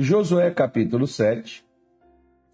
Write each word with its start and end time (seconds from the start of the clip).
Josué 0.00 0.48
capítulo 0.52 1.08
7, 1.08 1.66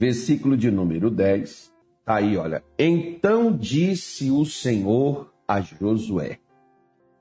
versículo 0.01 0.57
de 0.57 0.71
número 0.71 1.11
10. 1.11 1.71
Tá 2.03 2.15
aí, 2.15 2.39
olha. 2.39 2.65
Então 2.79 3.55
disse 3.55 4.31
o 4.31 4.47
Senhor 4.47 5.31
a 5.47 5.61
Josué: 5.61 6.39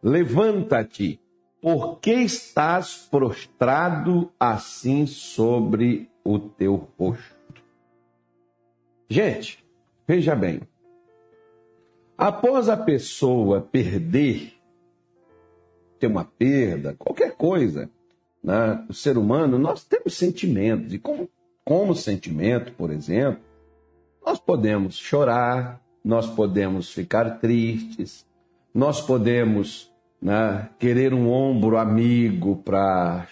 Levanta-te, 0.01 1.19
porque 1.61 2.13
estás 2.13 3.05
prostrado 3.11 4.31
assim 4.39 5.05
sobre 5.05 6.09
o 6.23 6.39
teu 6.39 6.87
rosto. 6.97 7.61
Gente, 9.09 9.61
veja 10.07 10.37
bem. 10.37 10.61
Após 12.17 12.69
a 12.69 12.77
pessoa 12.77 13.59
perder, 13.59 14.53
ter 15.99 16.07
uma 16.07 16.23
perda, 16.23 16.95
qualquer 16.97 17.35
coisa, 17.35 17.91
né? 18.43 18.83
o 18.89 18.93
ser 18.93 19.17
humano, 19.17 19.57
nós 19.57 19.83
temos 19.83 20.15
sentimentos. 20.15 20.93
E 20.93 20.99
como, 20.99 21.29
como 21.63 21.95
sentimento, 21.95 22.73
por 22.73 22.91
exemplo, 22.91 23.41
nós 24.25 24.39
podemos 24.39 24.95
chorar, 24.97 25.81
nós 26.03 26.27
podemos 26.27 26.91
ficar 26.91 27.39
tristes, 27.39 28.25
nós 28.73 28.99
podemos 28.99 29.91
né, 30.21 30.69
querer 30.79 31.13
um 31.13 31.29
ombro 31.29 31.77
amigo 31.77 32.57
para 32.63 33.27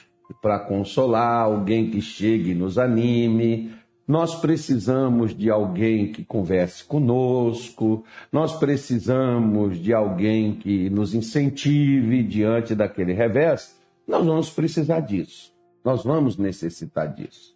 consolar, 0.67 1.45
alguém 1.45 1.89
que 1.89 2.01
chegue 2.01 2.51
e 2.51 2.55
nos 2.55 2.77
anime. 2.77 3.73
Nós 4.07 4.35
precisamos 4.35 5.35
de 5.35 5.49
alguém 5.49 6.11
que 6.11 6.23
converse 6.25 6.83
conosco, 6.83 8.03
nós 8.31 8.57
precisamos 8.57 9.79
de 9.79 9.93
alguém 9.93 10.53
que 10.53 10.89
nos 10.89 11.13
incentive 11.13 12.23
diante 12.23 12.75
daquele 12.75 13.13
revés. 13.13 13.80
Nós 14.07 14.25
vamos 14.25 14.49
precisar 14.49 15.01
disso, 15.01 15.53
nós 15.83 16.03
vamos 16.03 16.37
necessitar 16.37 17.13
disso. 17.13 17.55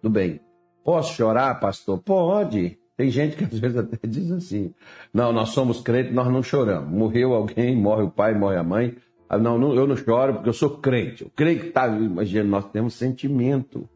Tudo 0.00 0.10
bem. 0.10 0.40
Posso 0.84 1.14
chorar, 1.14 1.60
pastor? 1.60 1.98
Pode. 1.98 2.78
Tem 2.96 3.08
gente 3.10 3.36
que 3.36 3.44
às 3.44 3.58
vezes 3.58 3.76
até 3.76 3.98
diz 4.06 4.30
assim: 4.30 4.74
não, 5.12 5.32
nós 5.32 5.50
somos 5.50 5.80
crentes, 5.80 6.12
nós 6.12 6.30
não 6.30 6.42
choramos. 6.42 6.90
Morreu 6.90 7.34
alguém, 7.34 7.76
morre 7.76 8.02
o 8.02 8.10
pai, 8.10 8.34
morre 8.34 8.56
a 8.56 8.62
mãe. 8.62 8.96
Ah, 9.28 9.38
não, 9.38 9.56
não, 9.56 9.74
eu 9.74 9.86
não 9.86 9.96
choro 9.96 10.34
porque 10.34 10.48
eu 10.48 10.52
sou 10.52 10.78
crente. 10.78 11.22
Eu 11.24 11.30
creio 11.34 11.60
que 11.60 11.66
está. 11.68 11.86
Imagina, 11.88 12.44
nós 12.44 12.70
temos 12.70 12.94
sentimento. 12.94 13.88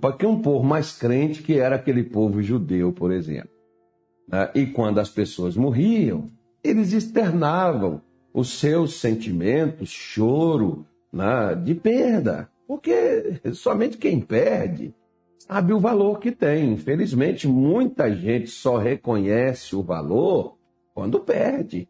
Porque 0.00 0.26
um 0.26 0.40
povo 0.40 0.64
mais 0.64 0.96
crente 0.96 1.42
que 1.42 1.58
era 1.58 1.76
aquele 1.76 2.02
povo 2.02 2.42
judeu, 2.42 2.92
por 2.92 3.12
exemplo. 3.12 3.50
Né? 4.28 4.50
E 4.54 4.66
quando 4.66 4.98
as 4.98 5.08
pessoas 5.08 5.56
morriam, 5.56 6.30
eles 6.62 6.92
externavam 6.92 8.00
os 8.32 8.58
seus 8.58 9.00
sentimentos, 9.00 9.90
choro, 9.90 10.86
né? 11.12 11.54
de 11.54 11.74
perda. 11.74 12.48
Porque 12.66 13.40
somente 13.52 13.98
quem 13.98 14.20
perde 14.20 14.94
sabe 15.38 15.72
o 15.72 15.80
valor 15.80 16.18
que 16.18 16.32
tem. 16.32 16.72
Infelizmente, 16.72 17.46
muita 17.46 18.10
gente 18.14 18.48
só 18.48 18.78
reconhece 18.78 19.76
o 19.76 19.82
valor 19.82 20.56
quando 20.94 21.20
perde. 21.20 21.88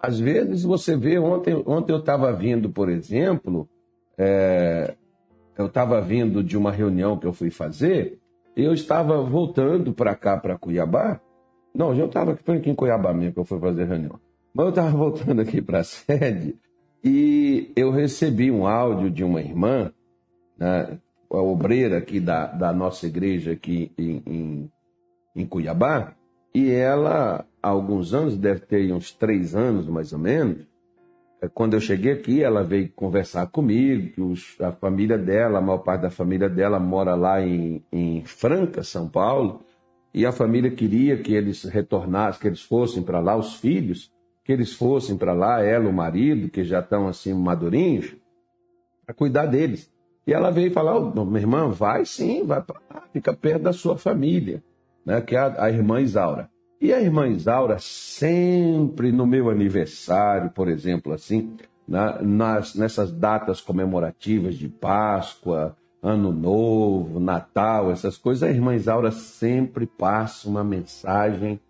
Às 0.00 0.18
vezes 0.18 0.64
você 0.64 0.96
vê, 0.96 1.18
ontem, 1.18 1.54
ontem 1.64 1.92
eu 1.92 2.00
estava 2.00 2.32
vindo, 2.32 2.70
por 2.70 2.88
exemplo, 2.88 3.68
é, 4.18 4.96
eu 5.56 5.66
estava 5.66 6.00
vindo 6.00 6.42
de 6.42 6.56
uma 6.56 6.72
reunião 6.72 7.16
que 7.16 7.26
eu 7.26 7.32
fui 7.32 7.50
fazer, 7.50 8.18
e 8.56 8.64
eu 8.64 8.74
estava 8.74 9.22
voltando 9.22 9.92
para 9.92 10.14
cá, 10.14 10.36
para 10.36 10.58
Cuiabá. 10.58 11.20
Não, 11.74 11.94
eu 11.94 12.06
estava 12.06 12.32
aqui 12.32 12.68
em 12.68 12.74
Cuiabá 12.74 13.14
mesmo 13.14 13.34
que 13.34 13.38
eu 13.38 13.44
fui 13.44 13.60
fazer 13.60 13.84
reunião. 13.84 14.18
Mas 14.54 14.66
eu 14.66 14.70
estava 14.70 14.90
voltando 14.96 15.40
aqui 15.40 15.60
para 15.60 15.80
a 15.80 15.84
sede 15.84 16.56
e 17.04 17.72
eu 17.74 17.90
recebi 17.90 18.50
um 18.50 18.66
áudio 18.66 19.10
de 19.10 19.24
uma 19.24 19.40
irmã, 19.40 19.92
né, 20.56 20.98
a 21.30 21.40
obreira 21.40 21.98
aqui 21.98 22.20
da, 22.20 22.46
da 22.46 22.72
nossa 22.72 23.06
igreja 23.06 23.52
aqui 23.52 23.90
em, 23.98 24.22
em, 24.26 24.72
em 25.34 25.46
Cuiabá, 25.46 26.14
e 26.54 26.70
ela, 26.70 27.46
há 27.62 27.68
alguns 27.68 28.12
anos, 28.12 28.36
deve 28.36 28.60
ter 28.60 28.92
uns 28.92 29.12
três 29.12 29.54
anos 29.54 29.88
mais 29.88 30.12
ou 30.12 30.18
menos, 30.18 30.66
é, 31.42 31.48
quando 31.48 31.74
eu 31.74 31.80
cheguei 31.80 32.12
aqui, 32.12 32.42
ela 32.42 32.62
veio 32.62 32.88
conversar 32.92 33.46
comigo, 33.48 34.12
que 34.12 34.20
os, 34.20 34.56
a 34.60 34.70
família 34.70 35.18
dela, 35.18 35.58
a 35.58 35.62
maior 35.62 35.78
parte 35.78 36.02
da 36.02 36.10
família 36.10 36.48
dela 36.48 36.78
mora 36.78 37.16
lá 37.16 37.42
em, 37.42 37.82
em 37.90 38.24
Franca, 38.24 38.84
São 38.84 39.08
Paulo, 39.08 39.64
e 40.14 40.24
a 40.24 40.30
família 40.30 40.70
queria 40.70 41.16
que 41.16 41.34
eles 41.34 41.64
retornassem, 41.64 42.40
que 42.40 42.46
eles 42.46 42.62
fossem 42.62 43.02
para 43.02 43.18
lá, 43.18 43.34
os 43.34 43.54
filhos, 43.54 44.11
que 44.44 44.52
eles 44.52 44.72
fossem 44.72 45.16
para 45.16 45.32
lá, 45.32 45.62
ela, 45.62 45.88
o 45.88 45.92
marido, 45.92 46.48
que 46.48 46.64
já 46.64 46.80
estão 46.80 47.06
assim 47.06 47.32
madurinhos, 47.32 48.14
para 49.04 49.14
cuidar 49.14 49.46
deles. 49.46 49.90
E 50.26 50.32
ela 50.32 50.50
veio 50.50 50.72
falar: 50.72 50.96
oh, 50.96 51.24
minha 51.24 51.40
irmã, 51.40 51.68
vai 51.68 52.04
sim, 52.04 52.44
vai 52.44 52.62
para 52.62 52.80
lá, 52.90 53.02
fica 53.12 53.32
perto 53.32 53.62
da 53.62 53.72
sua 53.72 53.96
família, 53.96 54.62
né? 55.04 55.20
que 55.20 55.36
é 55.36 55.38
a, 55.38 55.64
a 55.64 55.70
irmã 55.70 56.00
Isaura. 56.00 56.50
E 56.80 56.92
a 56.92 57.00
irmã 57.00 57.28
Isaura, 57.28 57.76
sempre 57.78 59.12
no 59.12 59.24
meu 59.24 59.48
aniversário, 59.48 60.50
por 60.50 60.68
exemplo, 60.68 61.12
assim, 61.12 61.56
na, 61.86 62.20
nas, 62.20 62.74
nessas 62.74 63.12
datas 63.12 63.60
comemorativas 63.60 64.56
de 64.56 64.68
Páscoa, 64.68 65.76
Ano 66.02 66.32
Novo, 66.32 67.20
Natal, 67.20 67.92
essas 67.92 68.16
coisas, 68.16 68.42
a 68.42 68.50
irmã 68.50 68.74
Isaura 68.74 69.12
sempre 69.12 69.86
passa 69.86 70.48
uma 70.48 70.64
mensagem 70.64 71.60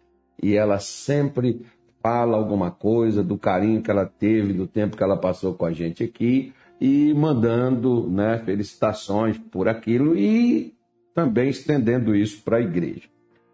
e 0.43 0.55
ela 0.55 0.79
sempre 0.79 1.61
fala 2.03 2.37
alguma 2.37 2.71
coisa 2.71 3.23
do 3.23 3.39
carinho 3.39 3.83
que 3.83 3.91
ela 3.91 4.05
teve, 4.05 4.53
do 4.53 4.67
tempo 4.67 4.97
que 4.97 5.03
ela 5.03 5.17
passou 5.17 5.55
com 5.55 5.65
a 5.65 5.73
gente 5.73 6.03
aqui 6.03 6.53
e 6.81 7.15
mandando 7.15 8.11
né, 8.11 8.39
felicitações 8.45 9.39
por 9.39 9.69
aquilo 9.69 10.17
e 10.17 10.75
também 11.15 11.49
estendendo 11.49 12.15
isso 12.15 12.43
para 12.43 12.57
a 12.57 12.61
igreja. 12.61 13.09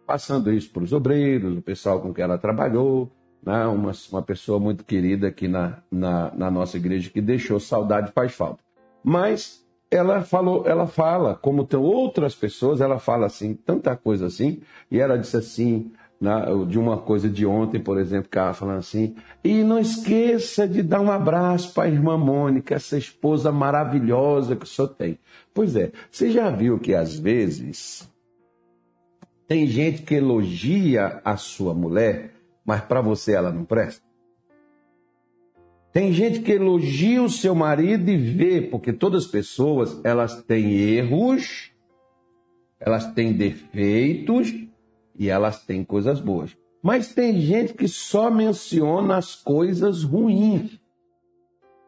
Passando 0.06 0.50
isso 0.50 0.70
para 0.70 0.82
os 0.82 0.92
obreiros, 0.92 1.58
o 1.58 1.60
pessoal 1.60 2.00
com 2.00 2.14
quem 2.14 2.24
ela 2.24 2.38
trabalhou, 2.38 3.12
né, 3.44 3.66
uma, 3.66 3.92
uma 4.10 4.22
pessoa 4.22 4.58
muito 4.58 4.84
querida 4.84 5.28
aqui 5.28 5.46
na, 5.46 5.82
na, 5.90 6.34
na 6.34 6.50
nossa 6.50 6.78
igreja 6.78 7.10
que 7.10 7.20
deixou 7.20 7.60
saudade 7.60 8.12
faz 8.12 8.32
falta. 8.32 8.62
Mas 9.04 9.62
ela 9.90 10.22
falou, 10.22 10.66
ela 10.66 10.86
fala, 10.86 11.34
como 11.34 11.66
tem 11.66 11.78
outras 11.78 12.34
pessoas, 12.34 12.80
ela 12.80 12.98
fala 12.98 13.26
assim, 13.26 13.54
tanta 13.54 13.96
coisa 13.96 14.26
assim, 14.26 14.60
e 14.90 14.98
ela 14.98 15.18
disse 15.18 15.36
assim, 15.36 15.92
na, 16.20 16.46
de 16.64 16.78
uma 16.78 16.98
coisa 16.98 17.28
de 17.28 17.46
ontem, 17.46 17.80
por 17.80 17.98
exemplo, 17.98 18.28
que 18.28 18.38
ela 18.38 18.52
falando 18.52 18.78
assim, 18.78 19.14
e 19.42 19.62
não 19.62 19.78
esqueça 19.78 20.66
de 20.66 20.82
dar 20.82 21.00
um 21.00 21.10
abraço 21.10 21.72
para 21.72 21.84
a 21.84 21.90
irmã 21.90 22.16
Mônica, 22.16 22.74
essa 22.74 22.98
esposa 22.98 23.52
maravilhosa 23.52 24.56
que 24.56 24.64
o 24.64 24.68
senhor 24.68 24.88
tem. 24.88 25.18
Pois 25.54 25.76
é, 25.76 25.92
você 26.10 26.30
já 26.30 26.50
viu 26.50 26.78
que 26.78 26.94
às 26.94 27.18
vezes 27.18 28.10
tem 29.46 29.66
gente 29.66 30.02
que 30.02 30.14
elogia 30.14 31.20
a 31.24 31.36
sua 31.36 31.72
mulher, 31.72 32.32
mas 32.64 32.80
para 32.82 33.00
você 33.00 33.32
ela 33.34 33.52
não 33.52 33.64
presta? 33.64 34.06
Tem 35.92 36.12
gente 36.12 36.40
que 36.40 36.52
elogia 36.52 37.22
o 37.22 37.30
seu 37.30 37.54
marido 37.54 38.10
e 38.10 38.16
vê, 38.16 38.60
porque 38.60 38.92
todas 38.92 39.24
as 39.24 39.30
pessoas, 39.30 39.98
elas 40.04 40.42
têm 40.42 40.72
erros, 40.72 41.72
elas 42.78 43.10
têm 43.14 43.32
defeitos 43.32 44.67
e 45.18 45.28
elas 45.28 45.64
têm 45.64 45.84
coisas 45.84 46.20
boas. 46.20 46.56
Mas 46.82 47.12
tem 47.12 47.40
gente 47.40 47.74
que 47.74 47.88
só 47.88 48.30
menciona 48.30 49.16
as 49.16 49.34
coisas 49.34 50.04
ruins 50.04 50.78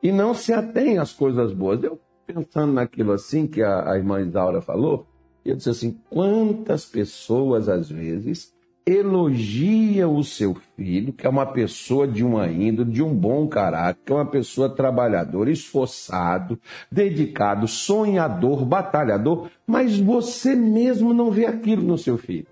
e 0.02 0.10
não 0.10 0.34
se 0.34 0.52
atém 0.52 0.98
às 0.98 1.12
coisas 1.12 1.52
boas. 1.52 1.82
Eu 1.82 2.00
pensando 2.26 2.72
naquilo 2.72 3.12
assim 3.12 3.46
que 3.46 3.62
a, 3.62 3.92
a 3.92 3.96
irmã 3.96 4.20
Isaura 4.20 4.60
falou, 4.60 5.06
eu 5.44 5.54
disse 5.54 5.70
assim: 5.70 5.98
quantas 6.10 6.84
pessoas 6.84 7.68
às 7.68 7.88
vezes 7.88 8.52
elogiam 8.84 10.16
o 10.16 10.24
seu 10.24 10.56
filho, 10.76 11.12
que 11.12 11.26
é 11.26 11.30
uma 11.30 11.46
pessoa 11.46 12.08
de 12.08 12.24
uma 12.24 12.48
índole, 12.48 12.90
de 12.90 13.02
um 13.02 13.14
bom 13.14 13.46
caráter, 13.46 14.00
que 14.04 14.12
é 14.12 14.14
uma 14.14 14.26
pessoa 14.26 14.68
trabalhadora, 14.68 15.50
esforçado, 15.50 16.58
dedicado, 16.90 17.68
sonhador, 17.68 18.64
batalhador, 18.64 19.48
mas 19.66 19.98
você 19.98 20.56
mesmo 20.56 21.14
não 21.14 21.30
vê 21.30 21.46
aquilo 21.46 21.82
no 21.82 21.98
seu 21.98 22.18
filho. 22.18 22.46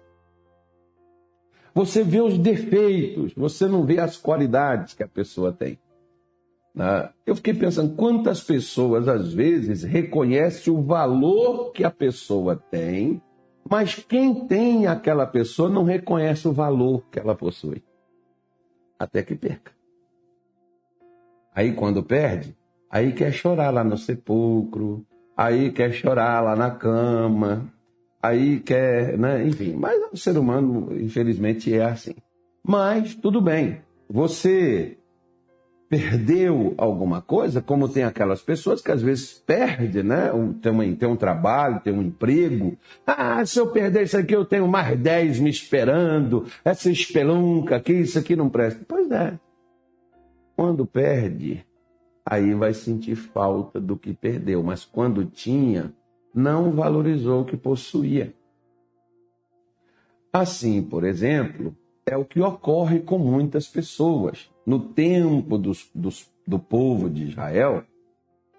Você 1.78 2.02
vê 2.02 2.20
os 2.20 2.36
defeitos, 2.36 3.32
você 3.34 3.68
não 3.68 3.86
vê 3.86 4.00
as 4.00 4.16
qualidades 4.16 4.94
que 4.94 5.02
a 5.04 5.06
pessoa 5.06 5.52
tem. 5.52 5.78
Né? 6.74 7.08
Eu 7.24 7.36
fiquei 7.36 7.54
pensando 7.54 7.94
quantas 7.94 8.42
pessoas 8.42 9.06
às 9.06 9.32
vezes 9.32 9.84
reconhecem 9.84 10.72
o 10.72 10.82
valor 10.82 11.70
que 11.70 11.84
a 11.84 11.90
pessoa 11.92 12.56
tem, 12.56 13.22
mas 13.70 13.94
quem 13.94 14.48
tem 14.48 14.88
aquela 14.88 15.24
pessoa 15.24 15.68
não 15.68 15.84
reconhece 15.84 16.48
o 16.48 16.52
valor 16.52 17.04
que 17.12 17.20
ela 17.20 17.36
possui. 17.36 17.80
Até 18.98 19.22
que 19.22 19.36
perca. 19.36 19.70
Aí 21.54 21.74
quando 21.74 22.02
perde, 22.02 22.56
aí 22.90 23.12
quer 23.12 23.30
chorar 23.30 23.70
lá 23.70 23.84
no 23.84 23.96
sepulcro, 23.96 25.06
aí 25.36 25.70
quer 25.70 25.92
chorar 25.92 26.42
lá 26.42 26.56
na 26.56 26.72
cama, 26.72 27.72
aí 28.22 28.60
quer, 28.60 29.18
né? 29.18 29.46
Enfim, 29.46 29.74
mas 29.74 30.00
o 30.12 30.16
ser 30.16 30.36
humano, 30.36 30.88
infelizmente, 31.00 31.72
é 31.72 31.84
assim. 31.84 32.14
Mas 32.62 33.14
tudo 33.14 33.40
bem. 33.40 33.80
Você 34.10 34.98
perdeu 35.88 36.74
alguma 36.76 37.22
coisa, 37.22 37.62
como 37.62 37.88
tem 37.88 38.04
aquelas 38.04 38.42
pessoas 38.42 38.82
que 38.82 38.92
às 38.92 39.00
vezes 39.00 39.32
perdem, 39.32 40.02
né? 40.02 40.32
Um, 40.32 40.52
tem, 40.52 40.70
um, 40.70 40.94
tem 40.94 41.08
um 41.08 41.16
trabalho, 41.16 41.80
tem 41.80 41.92
um 41.92 42.02
emprego. 42.02 42.76
Ah, 43.06 43.44
se 43.44 43.58
eu 43.58 43.68
perder 43.68 44.04
isso 44.04 44.18
aqui, 44.18 44.34
eu 44.34 44.44
tenho 44.44 44.68
mais 44.68 44.98
10 44.98 45.40
me 45.40 45.48
esperando. 45.48 46.46
Essa 46.64 46.90
espelunca 46.90 47.76
aqui, 47.76 47.94
isso 47.94 48.18
aqui 48.18 48.36
não 48.36 48.50
presta. 48.50 48.84
Pois 48.86 49.10
é. 49.10 49.38
Quando 50.54 50.84
perde, 50.84 51.64
aí 52.24 52.52
vai 52.52 52.74
sentir 52.74 53.14
falta 53.14 53.80
do 53.80 53.96
que 53.96 54.12
perdeu. 54.12 54.62
Mas 54.62 54.84
quando 54.84 55.24
tinha, 55.24 55.94
não 56.34 56.72
valorizou 56.72 57.42
o 57.42 57.44
que 57.44 57.56
possuía. 57.56 58.34
Assim, 60.32 60.82
por 60.82 61.04
exemplo, 61.04 61.76
é 62.06 62.16
o 62.16 62.24
que 62.24 62.40
ocorre 62.40 63.00
com 63.00 63.18
muitas 63.18 63.66
pessoas 63.66 64.50
no 64.68 64.80
tempo 64.80 65.56
dos, 65.56 65.90
dos, 65.94 66.30
do 66.46 66.58
povo 66.58 67.08
de 67.08 67.28
Israel, 67.28 67.84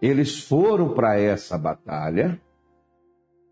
eles 0.01 0.39
foram 0.39 0.95
para 0.95 1.19
essa 1.19 1.55
batalha 1.55 2.41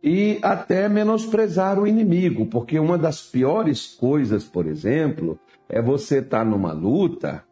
e 0.02 0.40
até 0.42 0.90
menosprezaram 0.90 1.84
o 1.84 1.88
inimigo, 1.88 2.48
porque 2.48 2.80
uma 2.80 2.98
das 2.98 3.22
piores 3.22 3.86
coisas, 3.86 4.44
por 4.44 4.66
exemplo, 4.66 5.40
é 5.70 5.82
você 5.82 6.18
estar 6.18 6.40
tá 6.40 6.46
numa 6.46 6.72
luta 6.72 7.44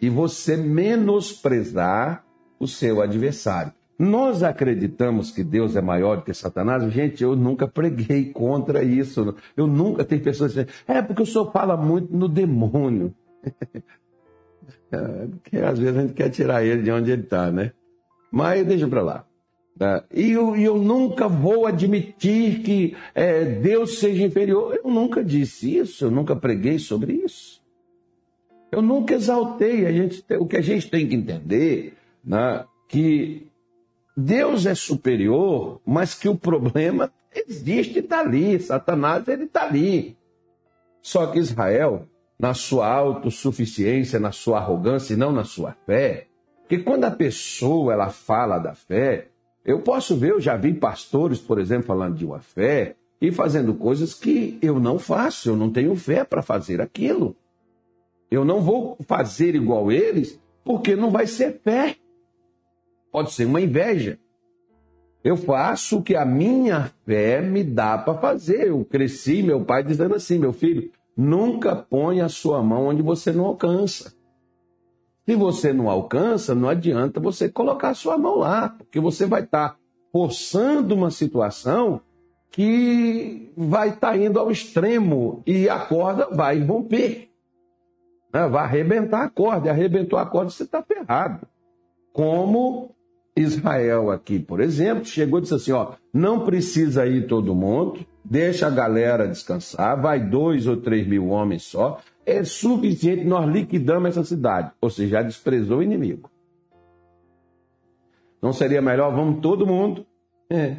e 0.00 0.08
você 0.08 0.56
menosprezar 0.56 2.24
o 2.58 2.66
seu 2.66 3.00
adversário. 3.00 3.72
Nós 4.00 4.42
acreditamos 4.42 5.30
que 5.30 5.44
Deus 5.44 5.76
é 5.76 5.82
maior 5.82 6.24
que 6.24 6.32
Satanás? 6.32 6.90
Gente, 6.90 7.22
eu 7.22 7.36
nunca 7.36 7.68
preguei 7.68 8.32
contra 8.32 8.82
isso. 8.82 9.36
Eu 9.54 9.66
nunca 9.66 10.02
tem 10.02 10.18
pessoas 10.18 10.52
dizendo, 10.52 10.70
é 10.88 11.02
porque 11.02 11.22
o 11.22 11.26
senhor 11.26 11.52
fala 11.52 11.76
muito 11.76 12.10
no 12.16 12.26
demônio. 12.26 13.14
É, 14.92 15.26
porque 15.28 15.56
às 15.58 15.78
vezes 15.78 15.96
a 15.96 16.02
gente 16.02 16.14
quer 16.14 16.30
tirar 16.30 16.64
ele 16.64 16.82
de 16.82 16.90
onde 16.90 17.12
ele 17.12 17.22
está, 17.22 17.48
né? 17.48 17.72
Mas 18.28 18.66
deixa 18.66 18.88
para 18.88 19.02
lá. 19.02 19.24
Tá? 19.78 20.04
E 20.12 20.32
eu, 20.32 20.56
eu, 20.56 20.78
nunca 20.78 21.28
vou 21.28 21.64
admitir 21.64 22.60
que 22.60 22.96
é, 23.14 23.44
Deus 23.44 24.00
seja 24.00 24.24
inferior. 24.24 24.80
Eu 24.82 24.90
nunca 24.90 25.22
disse 25.22 25.76
isso, 25.76 26.06
eu 26.06 26.10
nunca 26.10 26.34
preguei 26.34 26.80
sobre 26.80 27.12
isso. 27.24 27.62
Eu 28.72 28.82
nunca 28.82 29.14
exaltei. 29.14 29.86
A 29.86 29.92
gente, 29.92 30.24
o 30.40 30.46
que 30.46 30.56
a 30.56 30.60
gente 30.60 30.90
tem 30.90 31.06
que 31.06 31.14
entender 31.14 31.94
né, 32.24 32.64
que 32.88 33.49
Deus 34.20 34.66
é 34.66 34.74
superior, 34.74 35.80
mas 35.84 36.14
que 36.14 36.28
o 36.28 36.36
problema 36.36 37.12
existe 37.34 37.96
e 37.96 38.00
está 38.00 38.20
ali. 38.20 38.60
Satanás 38.60 39.26
ele 39.26 39.44
está 39.44 39.64
ali. 39.64 40.16
Só 41.00 41.26
que 41.26 41.38
Israel 41.38 42.06
na 42.38 42.54
sua 42.54 42.86
autossuficiência, 42.86 44.18
na 44.18 44.32
sua 44.32 44.58
arrogância 44.58 45.12
e 45.12 45.16
não 45.16 45.30
na 45.30 45.44
sua 45.44 45.76
fé. 45.86 46.26
Porque 46.60 46.78
quando 46.78 47.04
a 47.04 47.10
pessoa 47.10 47.92
ela 47.92 48.08
fala 48.08 48.58
da 48.58 48.74
fé, 48.74 49.28
eu 49.64 49.80
posso 49.80 50.16
ver, 50.16 50.30
eu 50.30 50.40
já 50.40 50.56
vi 50.56 50.72
pastores, 50.72 51.38
por 51.38 51.58
exemplo, 51.58 51.88
falando 51.88 52.16
de 52.16 52.24
uma 52.24 52.40
fé 52.40 52.96
e 53.20 53.30
fazendo 53.30 53.74
coisas 53.74 54.14
que 54.14 54.58
eu 54.62 54.80
não 54.80 54.98
faço, 54.98 55.50
eu 55.50 55.56
não 55.56 55.70
tenho 55.70 55.94
fé 55.96 56.24
para 56.24 56.40
fazer 56.40 56.80
aquilo. 56.80 57.36
Eu 58.30 58.44
não 58.44 58.62
vou 58.62 58.96
fazer 59.06 59.54
igual 59.54 59.92
eles, 59.92 60.40
porque 60.64 60.96
não 60.96 61.10
vai 61.10 61.26
ser 61.26 61.60
fé. 61.62 61.96
Pode 63.12 63.32
ser 63.32 63.44
uma 63.44 63.60
inveja. 63.60 64.18
Eu 65.22 65.36
faço 65.36 65.98
o 65.98 66.02
que 66.02 66.16
a 66.16 66.24
minha 66.24 66.90
fé 67.04 67.42
me 67.42 67.62
dá 67.62 67.98
para 67.98 68.18
fazer. 68.18 68.68
Eu 68.68 68.84
cresci, 68.84 69.42
meu 69.42 69.64
pai 69.64 69.82
dizendo 69.84 70.14
assim, 70.14 70.38
meu 70.38 70.52
filho, 70.52 70.90
Nunca 71.20 71.76
põe 71.76 72.22
a 72.22 72.30
sua 72.30 72.62
mão 72.62 72.86
onde 72.86 73.02
você 73.02 73.30
não 73.30 73.44
alcança. 73.44 74.14
Se 75.28 75.36
você 75.36 75.70
não 75.70 75.90
alcança, 75.90 76.54
não 76.54 76.66
adianta 76.66 77.20
você 77.20 77.46
colocar 77.46 77.90
a 77.90 77.94
sua 77.94 78.16
mão 78.16 78.38
lá, 78.38 78.70
porque 78.70 78.98
você 78.98 79.26
vai 79.26 79.42
estar 79.42 79.70
tá 79.70 79.76
forçando 80.10 80.94
uma 80.94 81.10
situação 81.10 82.00
que 82.50 83.52
vai 83.54 83.90
estar 83.90 84.12
tá 84.12 84.16
indo 84.16 84.40
ao 84.40 84.50
extremo 84.50 85.42
e 85.46 85.68
a 85.68 85.78
corda 85.78 86.26
vai 86.30 86.58
romper. 86.58 87.28
Né? 88.32 88.48
Vai 88.48 88.64
arrebentar 88.64 89.24
a 89.24 89.28
corda. 89.28 89.70
Arrebentou 89.70 90.18
a 90.18 90.24
corda, 90.24 90.50
você 90.50 90.62
está 90.62 90.82
ferrado. 90.82 91.46
Como 92.14 92.96
Israel 93.36 94.10
aqui, 94.10 94.38
por 94.38 94.60
exemplo, 94.60 95.04
chegou 95.04 95.38
e 95.38 95.42
disse 95.42 95.54
assim: 95.54 95.72
ó, 95.72 95.92
não 96.12 96.44
precisa 96.44 97.06
ir 97.06 97.26
todo 97.26 97.54
mundo, 97.54 98.04
deixa 98.24 98.66
a 98.66 98.70
galera 98.70 99.28
descansar, 99.28 100.00
vai 100.00 100.20
dois 100.20 100.66
ou 100.66 100.76
três 100.76 101.06
mil 101.06 101.28
homens 101.28 101.62
só, 101.62 102.00
é 102.26 102.42
suficiente, 102.44 103.24
nós 103.24 103.48
liquidamos 103.48 104.10
essa 104.10 104.24
cidade. 104.24 104.72
Ou 104.80 104.90
seja, 104.90 105.18
já 105.18 105.22
desprezou 105.22 105.78
o 105.78 105.82
inimigo. 105.82 106.30
Não 108.42 108.52
seria 108.52 108.80
melhor, 108.80 109.14
vamos 109.14 109.40
todo 109.40 109.66
mundo. 109.66 110.06
É. 110.48 110.76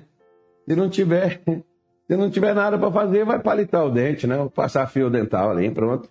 Se 0.67 0.75
não 0.75 0.89
tiver, 0.89 1.41
se 2.07 2.17
não 2.17 2.29
tiver 2.29 2.53
nada 2.53 2.77
para 2.77 2.91
fazer, 2.91 3.23
vai 3.23 3.39
palitar 3.39 3.85
o 3.85 3.91
dente, 3.91 4.25
né? 4.27 4.49
Passar 4.53 4.87
fio 4.87 5.09
dental 5.09 5.51
ali, 5.51 5.69
pronto. 5.69 6.09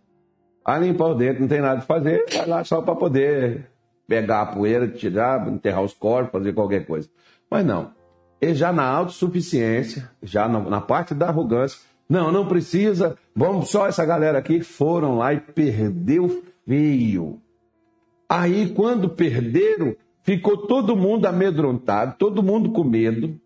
A 0.65 0.79
limpar 0.79 1.09
o 1.09 1.15
dente, 1.15 1.41
não 1.41 1.49
tem 1.49 1.61
nada 1.61 1.81
para 1.81 1.87
fazer, 1.87 2.25
vai 2.33 2.47
lá 2.47 2.65
só 2.65 2.83
para 2.83 2.95
poder 2.95 3.71
pegar 4.11 4.43
a 4.43 4.47
poeira, 4.47 4.89
tirar, 4.89 5.49
enterrar 5.49 5.85
os 5.85 5.95
corpos, 5.95 6.33
fazer 6.33 6.53
qualquer 6.53 6.85
coisa. 6.85 7.09
Mas 7.49 7.65
não 7.65 7.93
e 8.41 8.55
já 8.55 8.73
na 8.73 8.85
autossuficiência, 8.85 10.11
já 10.23 10.49
na, 10.49 10.59
na 10.61 10.81
parte 10.81 11.15
da 11.15 11.29
arrogância, 11.29 11.79
não, 12.09 12.33
não 12.33 12.47
precisa, 12.47 13.17
vamos 13.37 13.69
só 13.69 13.87
essa 13.87 14.05
galera 14.05 14.39
aqui 14.39 14.63
foram 14.63 15.19
lá 15.19 15.35
e 15.35 15.41
perdeu 15.41 16.43
feio. 16.67 17.39
Aí 18.29 18.71
quando 18.71 19.11
perderam, 19.11 19.95
ficou 20.23 20.57
todo 20.57 20.97
mundo 20.97 21.27
amedrontado, 21.27 22.17
todo 22.19 22.43
mundo 22.43 22.71
com 22.71 22.83
medo. 22.83 23.39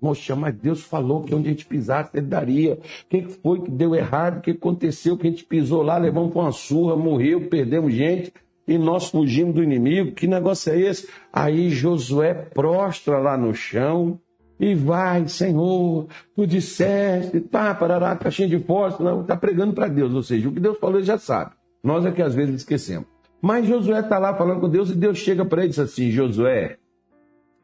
Moxa, 0.00 0.34
mas 0.34 0.54
Deus 0.54 0.80
falou 0.82 1.24
que 1.24 1.34
onde 1.34 1.48
a 1.48 1.50
gente 1.50 1.66
pisasse, 1.66 2.10
ele 2.14 2.26
daria. 2.26 2.74
O 2.74 3.08
que 3.08 3.22
foi 3.22 3.60
que 3.60 3.70
deu 3.70 3.96
errado? 3.96 4.38
O 4.38 4.40
que 4.40 4.52
aconteceu? 4.52 5.18
Que 5.18 5.26
a 5.26 5.30
gente 5.30 5.44
pisou 5.44 5.82
lá, 5.82 5.98
levamos 5.98 6.34
uma 6.34 6.52
surra, 6.52 6.96
morreu, 6.96 7.48
perdemos 7.48 7.92
gente 7.92 8.32
e 8.68 8.78
nós 8.78 9.08
fugimos 9.10 9.54
do 9.54 9.62
inimigo. 9.62 10.12
Que 10.12 10.26
negócio 10.26 10.72
é 10.72 10.78
esse? 10.78 11.08
Aí 11.32 11.70
Josué 11.70 12.34
prostra 12.34 13.18
lá 13.18 13.36
no 13.36 13.54
chão, 13.54 14.20
e 14.60 14.74
vai, 14.74 15.28
Senhor, 15.28 16.08
tu 16.34 16.46
disseste, 16.46 17.40
pá, 17.40 17.74
parará, 17.74 18.16
caixinha 18.16 18.48
de 18.48 18.58
fósforo, 18.58 19.20
está 19.20 19.36
pregando 19.36 19.72
para 19.72 19.86
Deus, 19.86 20.12
ou 20.12 20.22
seja, 20.22 20.48
o 20.48 20.52
que 20.52 20.58
Deus 20.58 20.76
falou 20.78 20.96
ele 20.96 21.06
já 21.06 21.16
sabe. 21.16 21.52
Nós 21.82 22.04
é 22.04 22.10
que 22.10 22.20
às 22.20 22.34
vezes 22.34 22.56
esquecemos. 22.56 23.06
Mas 23.40 23.66
Josué 23.66 24.00
está 24.00 24.18
lá 24.18 24.34
falando 24.34 24.60
com 24.60 24.68
Deus 24.68 24.90
e 24.90 24.96
Deus 24.96 25.18
chega 25.18 25.44
para 25.44 25.60
ele 25.60 25.68
e 25.68 25.70
diz 25.70 25.78
assim: 25.78 26.10
Josué, 26.10 26.76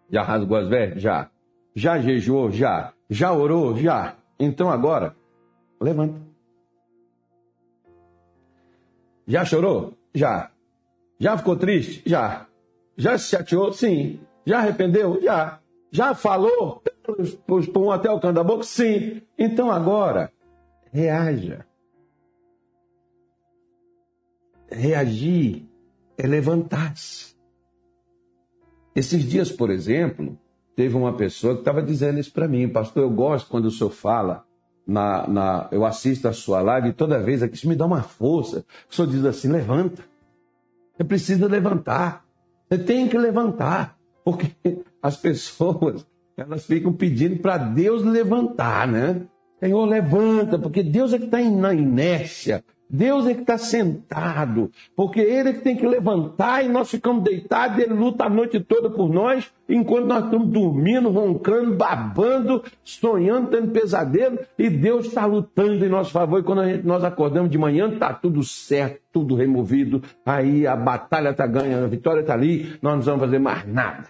já 0.09 0.23
rasgou 0.23 0.57
as 0.57 0.69
vestes? 0.69 1.03
Já. 1.03 1.29
Já 1.75 1.99
jejuou? 1.99 2.53
Já. 2.53 2.93
Já 3.11 3.33
orou? 3.33 3.77
Já. 3.77 4.15
Então 4.39 4.71
agora, 4.71 5.17
levanta. 5.81 6.21
Já 9.27 9.45
chorou? 9.45 9.95
Já. 10.15 10.51
Já 11.19 11.37
ficou 11.37 11.57
triste? 11.57 12.03
Já. 12.07 12.47
Já 12.97 13.19
se 13.19 13.31
chateou? 13.31 13.73
Sim. 13.73 14.21
Já 14.47 14.59
arrependeu? 14.59 15.21
Já. 15.23 15.61
Já 15.91 16.15
falou 16.15 16.83
para 17.47 17.81
um 17.81 17.89
hotel 17.89 18.19
canto 18.21 18.35
da 18.35 18.45
boca? 18.45 18.65
Sim. 18.65 19.23
Então 19.39 19.71
agora, 19.71 20.33
reaja. 20.93 21.65
Reagir 24.71 25.69
é 26.19 26.27
levantar-se. 26.27 27.35
Esses 28.95 29.23
dias, 29.23 29.51
por 29.51 29.71
exemplo, 29.71 30.39
teve 30.75 30.97
uma 30.97 31.17
pessoa 31.17 31.55
que 31.55 31.61
estava 31.61 31.83
dizendo 31.83 32.19
isso 32.19 32.33
para 32.33 32.49
mim, 32.49 32.69
pastor, 32.69 33.03
eu 33.03 33.11
gosto 33.11 33.49
quando 33.49 33.67
o 33.67 33.71
senhor 33.71 33.91
fala, 33.91 34.45
na, 34.87 35.27
na, 35.27 35.69
eu 35.71 35.85
assisto 35.85 36.29
a 36.29 36.33
sua 36.33 36.61
live 36.61 36.89
e 36.89 36.93
toda 36.93 37.23
vez 37.23 37.43
aqui 37.43 37.55
isso 37.55 37.69
me 37.69 37.75
dá 37.75 37.87
uma 37.87 38.03
força. 38.03 38.65
O 38.89 38.95
senhor 38.95 39.09
diz 39.09 39.25
assim: 39.25 39.49
levanta. 39.49 40.05
Você 40.97 41.05
precisa 41.05 41.47
levantar. 41.47 42.25
Você 42.69 42.79
tem 42.79 43.09
que 43.09 43.19
levantar. 43.19 43.97
Porque 44.25 44.53
as 45.03 45.17
pessoas, 45.17 46.07
elas 46.37 46.65
ficam 46.65 46.93
pedindo 46.93 47.37
para 47.41 47.59
Deus 47.59 48.03
levantar, 48.03 48.89
né? 48.89 49.23
Senhor, 49.61 49.85
levanta, 49.87 50.59
porque 50.59 50.83
Deus 50.83 51.13
é 51.13 51.19
que 51.19 51.25
está 51.25 51.41
na 51.41 51.75
inércia. 51.75 52.65
Deus 52.89 53.27
é 53.27 53.35
que 53.35 53.41
está 53.41 53.57
sentado, 53.57 54.71
porque 54.95 55.21
Ele 55.21 55.49
é 55.49 55.53
que 55.55 55.61
tem 55.61 55.77
que 55.77 55.87
levantar 55.87 56.65
e 56.65 56.69
nós 56.69 56.91
ficamos 56.91 57.25
deitados, 57.25 57.79
Ele 57.79 57.95
luta 57.95 58.25
a 58.25 58.31
noite 58.31 58.61
toda 58.61 58.91
por 58.91 59.09
nós, 59.09 59.51
enquanto 59.69 60.07
nós 60.07 60.25
estamos 60.25 60.49
dormindo, 60.49 61.09
roncando, 61.11 61.75
babando, 61.75 62.63
sonhando, 62.85 63.49
tendo 63.49 63.73
pesadelo, 63.73 64.39
e 64.59 64.69
Deus 64.69 65.07
está 65.07 65.25
lutando 65.25 65.85
em 65.85 65.89
nosso 65.89 66.13
favor. 66.13 66.41
E 66.41 66.43
quando 66.43 66.65
gente, 66.65 66.87
nós 66.87 67.03
acordamos 67.03 67.51
de 67.51 67.59
manhã, 67.59 67.93
está 67.93 68.13
tudo 68.13 68.43
certo, 68.45 69.01
tudo 69.11 69.35
removido, 69.35 70.03
aí 70.25 70.67
a 70.67 70.77
batalha 70.77 71.31
está 71.31 71.47
ganhando, 71.47 71.85
a 71.85 71.89
vitória 71.89 72.21
está 72.21 72.35
ali, 72.35 72.79
nós 72.83 72.95
não 72.95 73.03
vamos 73.03 73.21
fazer 73.23 73.39
mais 73.39 73.67
nada. 73.67 74.09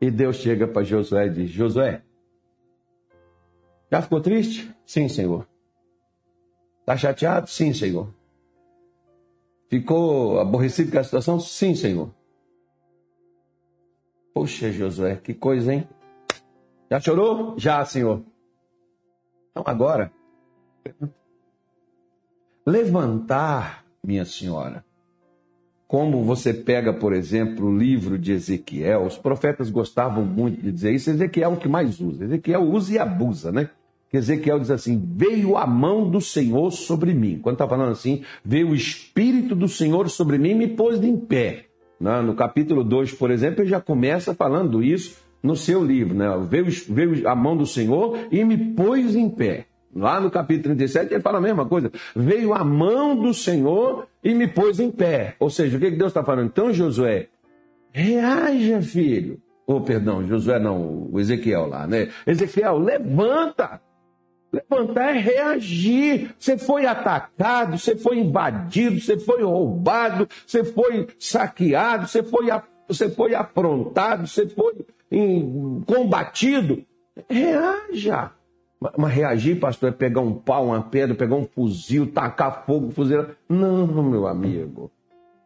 E 0.00 0.10
Deus 0.10 0.36
chega 0.36 0.66
para 0.66 0.82
Josué 0.82 1.26
e 1.26 1.30
diz: 1.30 1.50
Josué, 1.50 2.02
já 3.90 4.02
ficou 4.02 4.20
triste? 4.20 4.68
Sim, 4.84 5.08
Senhor. 5.08 5.51
Está 6.82 6.96
chateado? 6.96 7.48
Sim, 7.48 7.72
Senhor. 7.72 8.12
Ficou 9.70 10.38
aborrecido 10.40 10.90
com 10.90 10.98
a 10.98 11.04
situação? 11.04 11.40
Sim, 11.40 11.74
Senhor. 11.74 12.10
Poxa, 14.34 14.70
Josué, 14.70 15.16
que 15.16 15.32
coisa, 15.32 15.72
hein? 15.72 15.88
Já 16.90 17.00
chorou? 17.00 17.54
Já, 17.56 17.84
Senhor. 17.84 18.22
Então, 19.50 19.62
agora, 19.64 20.12
levantar, 22.66 23.84
minha 24.02 24.24
senhora. 24.24 24.84
Como 25.86 26.24
você 26.24 26.52
pega, 26.52 26.92
por 26.92 27.12
exemplo, 27.12 27.66
o 27.66 27.76
livro 27.76 28.18
de 28.18 28.32
Ezequiel, 28.32 29.04
os 29.04 29.16
profetas 29.16 29.70
gostavam 29.70 30.24
muito 30.24 30.60
de 30.60 30.72
dizer 30.72 30.92
isso, 30.92 31.10
Ezequiel 31.10 31.50
é 31.50 31.54
o 31.54 31.58
que 31.58 31.68
mais 31.68 32.00
usa. 32.00 32.24
Ezequiel 32.24 32.62
usa 32.62 32.94
e 32.94 32.98
abusa, 32.98 33.52
né? 33.52 33.70
Que 34.12 34.18
Ezequiel 34.18 34.60
diz 34.60 34.70
assim: 34.70 35.02
veio 35.16 35.56
a 35.56 35.66
mão 35.66 36.08
do 36.08 36.20
Senhor 36.20 36.70
sobre 36.70 37.14
mim. 37.14 37.40
Quando 37.42 37.54
está 37.54 37.66
falando 37.66 37.92
assim, 37.92 38.22
veio 38.44 38.68
o 38.68 38.74
Espírito 38.74 39.56
do 39.56 39.66
Senhor 39.66 40.10
sobre 40.10 40.36
mim 40.36 40.50
e 40.50 40.54
me 40.54 40.68
pôs 40.68 41.02
em 41.02 41.16
pé. 41.16 41.64
Né? 41.98 42.20
No 42.20 42.34
capítulo 42.34 42.84
2, 42.84 43.14
por 43.14 43.30
exemplo, 43.30 43.62
ele 43.62 43.70
já 43.70 43.80
começa 43.80 44.34
falando 44.34 44.82
isso 44.82 45.16
no 45.42 45.56
seu 45.56 45.82
livro. 45.82 46.14
Né? 46.14 46.26
Veio, 46.46 46.66
veio 46.90 47.26
a 47.26 47.34
mão 47.34 47.56
do 47.56 47.64
Senhor 47.64 48.18
e 48.30 48.44
me 48.44 48.58
pôs 48.74 49.16
em 49.16 49.30
pé. 49.30 49.64
Lá 49.94 50.20
no 50.20 50.30
capítulo 50.30 50.76
37, 50.76 51.14
ele 51.14 51.22
fala 51.22 51.38
a 51.38 51.40
mesma 51.40 51.64
coisa. 51.64 51.90
Veio 52.14 52.52
a 52.52 52.62
mão 52.62 53.16
do 53.16 53.32
Senhor 53.32 54.06
e 54.22 54.34
me 54.34 54.46
pôs 54.46 54.78
em 54.78 54.90
pé. 54.90 55.36
Ou 55.40 55.48
seja, 55.48 55.78
o 55.78 55.80
que 55.80 55.90
Deus 55.90 56.10
está 56.10 56.22
falando? 56.22 56.46
Então, 56.46 56.70
Josué, 56.72 57.28
reaja, 57.90 58.82
filho. 58.82 59.40
Ou, 59.66 59.76
oh, 59.76 59.80
perdão, 59.80 60.26
Josué 60.26 60.58
não, 60.58 61.08
o 61.10 61.18
Ezequiel 61.18 61.66
lá, 61.66 61.86
né? 61.86 62.08
Ezequiel, 62.26 62.78
levanta. 62.78 63.80
Levantar 64.52 65.16
é 65.16 65.18
reagir. 65.18 66.34
Você 66.38 66.58
foi 66.58 66.84
atacado, 66.84 67.78
você 67.78 67.96
foi 67.96 68.18
invadido, 68.18 69.00
você 69.00 69.18
foi 69.18 69.42
roubado, 69.42 70.28
você 70.46 70.62
foi 70.62 71.08
saqueado, 71.18 72.06
você 72.06 72.22
foi, 72.22 72.48
você 72.86 73.08
foi 73.08 73.34
afrontado, 73.34 74.26
você 74.26 74.46
foi 74.46 74.84
combatido. 75.86 76.84
Reaja. 77.28 78.30
Mas 78.98 79.12
reagir, 79.12 79.60
pastor, 79.60 79.90
é 79.90 79.92
pegar 79.92 80.20
um 80.20 80.34
pau, 80.34 80.66
uma 80.66 80.82
pedra, 80.82 81.14
pegar 81.14 81.36
um 81.36 81.46
fuzil, 81.46 82.12
tacar 82.12 82.66
fogo, 82.66 82.90
fuzil. 82.90 83.26
Não, 83.48 83.86
meu 84.02 84.26
amigo. 84.26 84.90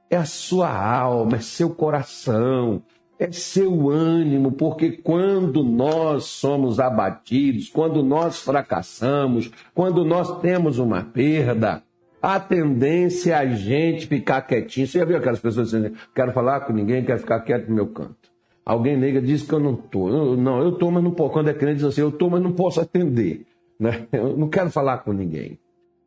É 0.08 0.16
a 0.16 0.24
sua 0.24 0.70
alma, 0.70 1.36
é 1.36 1.40
seu 1.40 1.70
coração, 1.70 2.82
é 3.18 3.32
seu 3.32 3.88
ânimo, 3.88 4.52
porque 4.52 4.92
quando 4.92 5.62
nós 5.62 6.24
somos 6.24 6.78
abatidos, 6.78 7.68
quando 7.68 8.02
nós 8.02 8.40
fracassamos, 8.40 9.50
quando 9.74 10.04
nós 10.04 10.40
temos 10.40 10.78
uma 10.78 11.02
perda, 11.02 11.82
a 12.20 12.40
tendência 12.40 13.32
é 13.32 13.36
a 13.36 13.46
gente 13.46 14.06
ficar 14.06 14.42
quietinho. 14.42 14.86
Você 14.86 14.98
já 14.98 15.04
viu 15.04 15.16
aquelas 15.16 15.40
pessoas 15.40 15.70
dizendo, 15.70 15.96
quero 16.14 16.32
falar 16.32 16.60
com 16.60 16.72
ninguém, 16.72 17.04
quero 17.04 17.20
ficar 17.20 17.40
quieto 17.40 17.68
no 17.68 17.74
meu 17.74 17.86
canto. 17.86 18.30
Alguém 18.64 18.96
nega 18.96 19.22
diz 19.22 19.42
que 19.42 19.52
eu 19.52 19.60
não 19.60 19.74
estou. 19.74 20.36
Não, 20.36 20.60
eu 20.60 20.70
estou, 20.70 20.90
mas 20.90 21.04
não 21.04 21.12
posso. 21.12 21.32
Quando 21.32 21.48
é 21.48 21.54
crente, 21.54 21.76
diz 21.76 21.84
assim, 21.84 22.00
eu 22.00 22.08
estou, 22.08 22.28
mas 22.28 22.42
não 22.42 22.52
posso 22.52 22.80
atender. 22.80 23.46
Né? 23.78 24.06
Eu 24.10 24.34
não 24.38 24.48
quero 24.48 24.70
falar 24.70 25.00
com 25.00 25.12
ninguém. 25.12 25.58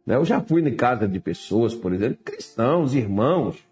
Né? 0.03 0.15
Eu 0.15 0.25
já 0.25 0.41
fui 0.41 0.59
em 0.59 0.75
casa 0.75 1.07
de 1.07 1.19
pessoas, 1.19 1.75
por 1.75 1.93
exemplo, 1.93 2.17
cristãos, 2.25 2.95
irmãos, 2.95 3.63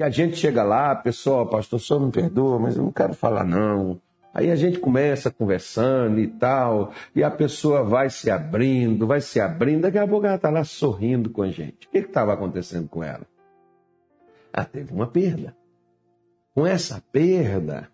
que 0.00 0.04
a 0.04 0.08
gente 0.08 0.36
chega 0.36 0.62
lá, 0.62 0.96
pessoal, 0.96 1.46
pastor, 1.46 1.78
senhor 1.78 2.00
me 2.00 2.10
perdoa, 2.10 2.58
mas 2.58 2.74
eu 2.74 2.84
não 2.84 2.90
quero 2.90 3.12
falar 3.12 3.44
não. 3.44 4.00
Aí 4.32 4.50
a 4.50 4.56
gente 4.56 4.78
começa 4.78 5.30
conversando 5.30 6.18
e 6.18 6.26
tal, 6.26 6.94
e 7.14 7.22
a 7.22 7.30
pessoa 7.30 7.84
vai 7.84 8.08
se 8.08 8.30
abrindo, 8.30 9.06
vai 9.06 9.20
se 9.20 9.38
abrindo, 9.38 9.82
daqui 9.82 9.98
a 9.98 10.08
pouco 10.08 10.24
ela 10.24 10.36
está 10.36 10.48
lá 10.48 10.64
sorrindo 10.64 11.28
com 11.28 11.42
a 11.42 11.50
gente. 11.50 11.86
O 11.86 11.90
que 11.90 11.98
estava 11.98 12.32
acontecendo 12.32 12.88
com 12.88 13.04
ela? 13.04 13.26
Ela 14.50 14.64
teve 14.64 14.90
uma 14.90 15.06
perda. 15.06 15.54
Com 16.54 16.66
essa 16.66 17.02
perda, 17.12 17.90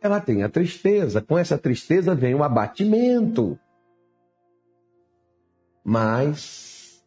ela 0.00 0.20
tem 0.20 0.44
a 0.44 0.48
tristeza. 0.48 1.20
Com 1.20 1.36
essa 1.36 1.58
tristeza 1.58 2.14
vem 2.14 2.36
o 2.36 2.44
abatimento. 2.44 3.58
Mas 5.82 7.04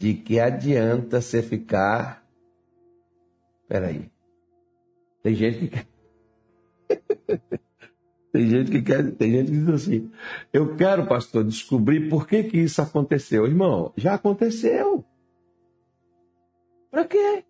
de 0.00 0.14
que 0.14 0.40
adianta 0.40 1.20
você 1.20 1.40
ficar 1.40 2.23
Peraí. 3.74 4.08
Tem 5.20 5.34
gente 5.34 5.58
que 5.58 5.68
quer. 5.68 5.86
tem 8.32 8.48
gente 8.48 8.70
que 8.70 8.82
quer. 8.82 9.10
Tem 9.16 9.32
gente 9.32 9.50
que 9.50 9.58
diz 9.58 9.68
assim: 9.68 10.12
Eu 10.52 10.76
quero, 10.76 11.08
pastor, 11.08 11.42
descobrir 11.42 12.08
por 12.08 12.24
que, 12.24 12.44
que 12.44 12.58
isso 12.58 12.80
aconteceu. 12.80 13.44
Irmão, 13.44 13.92
já 13.96 14.14
aconteceu. 14.14 15.04
Para 16.88 17.04
quê? 17.04 17.42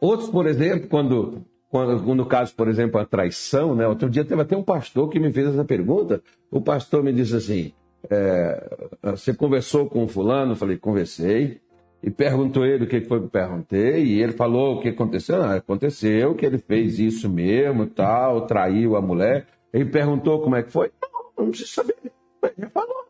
Outros, 0.00 0.28
por 0.30 0.48
exemplo, 0.48 0.88
quando, 0.88 1.44
quando, 1.70 2.12
no 2.12 2.26
caso, 2.26 2.52
por 2.56 2.66
exemplo, 2.66 3.00
a 3.00 3.06
traição, 3.06 3.72
né? 3.76 3.86
Outro 3.86 4.10
dia 4.10 4.24
teve 4.24 4.42
até 4.42 4.56
um 4.56 4.64
pastor 4.64 5.08
que 5.10 5.20
me 5.20 5.32
fez 5.32 5.46
essa 5.46 5.64
pergunta. 5.64 6.20
O 6.50 6.60
pastor 6.60 7.04
me 7.04 7.12
disse 7.12 7.36
assim: 7.36 7.72
é, 8.10 8.88
Você 9.12 9.32
conversou 9.32 9.88
com 9.88 10.08
fulano? 10.08 10.54
Eu 10.54 10.56
falei: 10.56 10.76
Conversei 10.76 11.60
e 12.04 12.10
perguntou 12.10 12.66
ele 12.66 12.84
o 12.84 12.86
que 12.86 13.00
foi 13.00 13.18
que 13.18 13.24
eu 13.24 13.30
perguntei, 13.30 14.04
e 14.04 14.22
ele 14.22 14.34
falou 14.34 14.74
o 14.74 14.80
que 14.80 14.90
aconteceu. 14.90 15.38
Não, 15.38 15.50
aconteceu 15.52 16.34
que 16.34 16.44
ele 16.44 16.58
fez 16.58 16.98
isso 16.98 17.30
mesmo, 17.30 17.86
tal, 17.86 18.46
traiu 18.46 18.94
a 18.94 19.00
mulher. 19.00 19.46
Ele 19.72 19.86
perguntou 19.86 20.42
como 20.42 20.54
é 20.54 20.62
que 20.62 20.70
foi. 20.70 20.92
Não, 21.00 21.44
não 21.44 21.48
preciso 21.48 21.72
saber. 21.72 21.96
Ele 22.58 22.68
falou. 22.68 23.06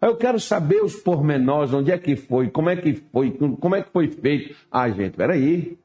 Eu 0.00 0.16
quero 0.16 0.40
saber 0.40 0.82
os 0.82 0.96
pormenores, 0.96 1.74
onde 1.74 1.92
é 1.92 1.98
que 1.98 2.16
foi, 2.16 2.48
como 2.48 2.70
é 2.70 2.76
que 2.76 2.94
foi, 2.94 3.30
como 3.60 3.74
é 3.74 3.82
que 3.82 3.90
foi 3.90 4.08
feito. 4.08 4.56
Ah, 4.70 4.88
gente, 4.88 5.14
peraí. 5.14 5.78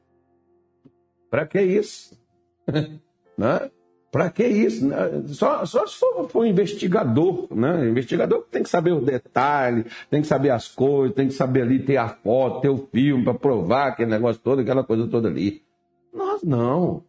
Para 1.28 1.44
que 1.46 1.60
isso? 1.60 2.18
né? 3.36 3.70
Para 4.14 4.30
que 4.30 4.46
isso? 4.46 4.86
Né? 4.86 4.96
Só, 5.26 5.66
só 5.66 5.84
se 5.88 5.98
for, 5.98 6.30
um 6.36 6.44
investigador, 6.44 7.48
né? 7.50 7.88
Investigador 7.88 8.46
tem 8.48 8.62
que 8.62 8.68
saber 8.68 8.92
os 8.92 9.04
detalhes, 9.04 9.86
tem 10.08 10.20
que 10.20 10.28
saber 10.28 10.50
as 10.50 10.68
coisas, 10.68 11.16
tem 11.16 11.26
que 11.26 11.34
saber 11.34 11.62
ali 11.62 11.80
ter 11.80 11.96
a 11.96 12.06
foto, 12.06 12.60
ter 12.60 12.68
o 12.68 12.86
filme 12.92 13.24
para 13.24 13.34
provar 13.34 13.88
aquele 13.88 14.12
negócio 14.12 14.40
todo, 14.40 14.60
aquela 14.60 14.84
coisa 14.84 15.08
toda 15.08 15.26
ali. 15.26 15.62
Nós 16.14 16.44
não. 16.44 17.02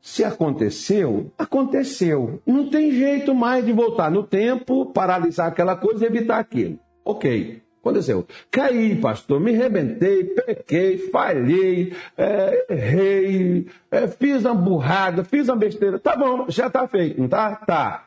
Se 0.00 0.24
aconteceu, 0.24 1.30
aconteceu. 1.38 2.42
Não 2.44 2.68
tem 2.68 2.90
jeito 2.90 3.36
mais 3.36 3.64
de 3.64 3.72
voltar 3.72 4.10
no 4.10 4.24
tempo, 4.24 4.86
paralisar 4.86 5.46
aquela 5.46 5.76
coisa 5.76 6.02
e 6.02 6.08
evitar 6.08 6.40
aquilo. 6.40 6.76
Ok. 7.04 7.62
Aconteceu. 7.82 8.24
Caí, 8.48 8.94
pastor, 8.94 9.40
me 9.40 9.50
rebentei, 9.50 10.22
pequei, 10.22 10.98
falhei, 10.98 11.92
é, 12.16 12.66
errei, 12.70 13.66
é, 13.90 14.06
fiz 14.06 14.44
uma 14.44 14.54
burrada, 14.54 15.24
fiz 15.24 15.48
uma 15.48 15.56
besteira. 15.56 15.98
Tá 15.98 16.16
bom, 16.16 16.46
já 16.48 16.70
tá 16.70 16.86
feito, 16.86 17.20
não 17.20 17.28
tá? 17.28 17.56
Tá. 17.56 18.06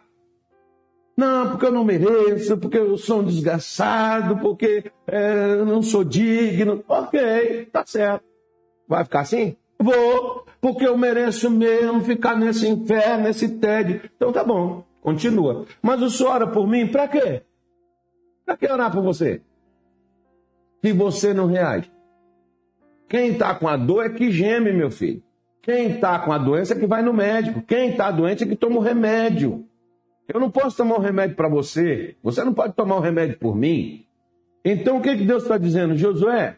Não, 1.18 1.50
porque 1.50 1.66
eu 1.66 1.74
não 1.74 1.84
mereço, 1.84 2.58
porque 2.58 2.78
eu 2.78 2.98
sou 2.98 3.20
um 3.20 3.26
desgraçado, 3.26 4.38
porque 4.38 4.90
é, 5.08 5.58
não 5.66 5.84
sou 5.84 6.06
digno. 6.06 6.82
Ok, 6.88 7.66
tá 7.66 7.84
certo. 7.86 8.24
Vai 8.88 9.04
ficar 9.04 9.22
assim? 9.22 9.58
Vou, 9.78 10.46
porque 10.62 10.88
eu 10.88 10.98
mereço 10.98 11.52
mesmo 11.52 12.00
ficar 12.00 12.38
nesse 12.38 12.66
inferno, 12.66 13.26
nesse 13.26 13.50
tédio. 13.50 14.02
Então 14.16 14.32
tá 14.32 14.42
bom, 14.42 14.86
continua. 15.02 15.66
Mas 15.82 16.02
o 16.02 16.10
senhor 16.10 16.32
ora 16.32 16.48
por 16.48 16.66
mim, 16.66 16.88
pra 16.88 17.10
quê? 17.10 17.42
Pra 18.46 18.56
que 18.56 18.72
orar 18.72 18.90
por 18.90 19.04
você? 19.04 19.42
Se 20.86 20.94
você 20.94 21.34
não 21.34 21.48
reage. 21.48 21.92
Quem 23.10 23.32
está 23.32 23.56
com 23.56 23.68
a 23.68 23.76
dor 23.76 24.06
é 24.06 24.10
que 24.10 24.30
geme, 24.30 24.72
meu 24.72 24.92
filho. 24.92 25.24
Quem 25.64 25.96
está 25.96 26.20
com 26.20 26.32
a 26.32 26.38
doença 26.38 26.76
é 26.76 26.80
que 26.80 26.86
vai 26.86 27.02
no 27.02 27.12
médico. 27.12 27.60
Quem 27.64 27.90
está 27.90 28.12
doente 28.12 28.44
é 28.44 28.48
que 28.48 28.56
toma 28.56 28.78
o 28.78 28.82
remédio. 28.82 29.66
Eu 30.32 30.40
não 30.40 30.52
posso 30.52 30.78
tomar 30.78 30.98
um 30.98 31.02
remédio 31.02 31.36
para 31.36 31.50
você. 31.50 32.16
Você 32.22 32.44
não 32.44 32.54
pode 32.54 32.74
tomar 32.74 32.98
um 32.98 33.00
remédio 33.00 33.40
por 33.40 33.56
mim. 33.56 34.06
Então 34.64 34.98
o 34.98 35.02
que, 35.02 35.18
que 35.18 35.26
Deus 35.26 35.42
está 35.42 35.58
dizendo? 35.58 35.98
Josué, 35.98 36.58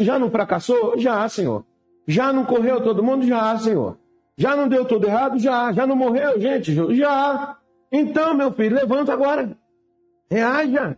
já 0.00 0.18
não 0.18 0.30
fracassou? 0.30 0.98
Já, 0.98 1.28
Senhor. 1.28 1.62
Já 2.06 2.32
não 2.32 2.46
correu 2.46 2.82
todo 2.82 3.02
mundo? 3.02 3.26
Já, 3.26 3.58
Senhor. 3.58 3.98
Já 4.34 4.56
não 4.56 4.66
deu 4.66 4.86
tudo 4.86 5.06
errado? 5.06 5.38
Já. 5.38 5.74
Já 5.74 5.86
não 5.86 5.94
morreu, 5.94 6.40
gente? 6.40 6.72
Já. 6.96 7.58
Então, 7.92 8.32
meu 8.32 8.50
filho, 8.50 8.76
levanta 8.76 9.12
agora. 9.12 9.54
Reaja. 10.30 10.96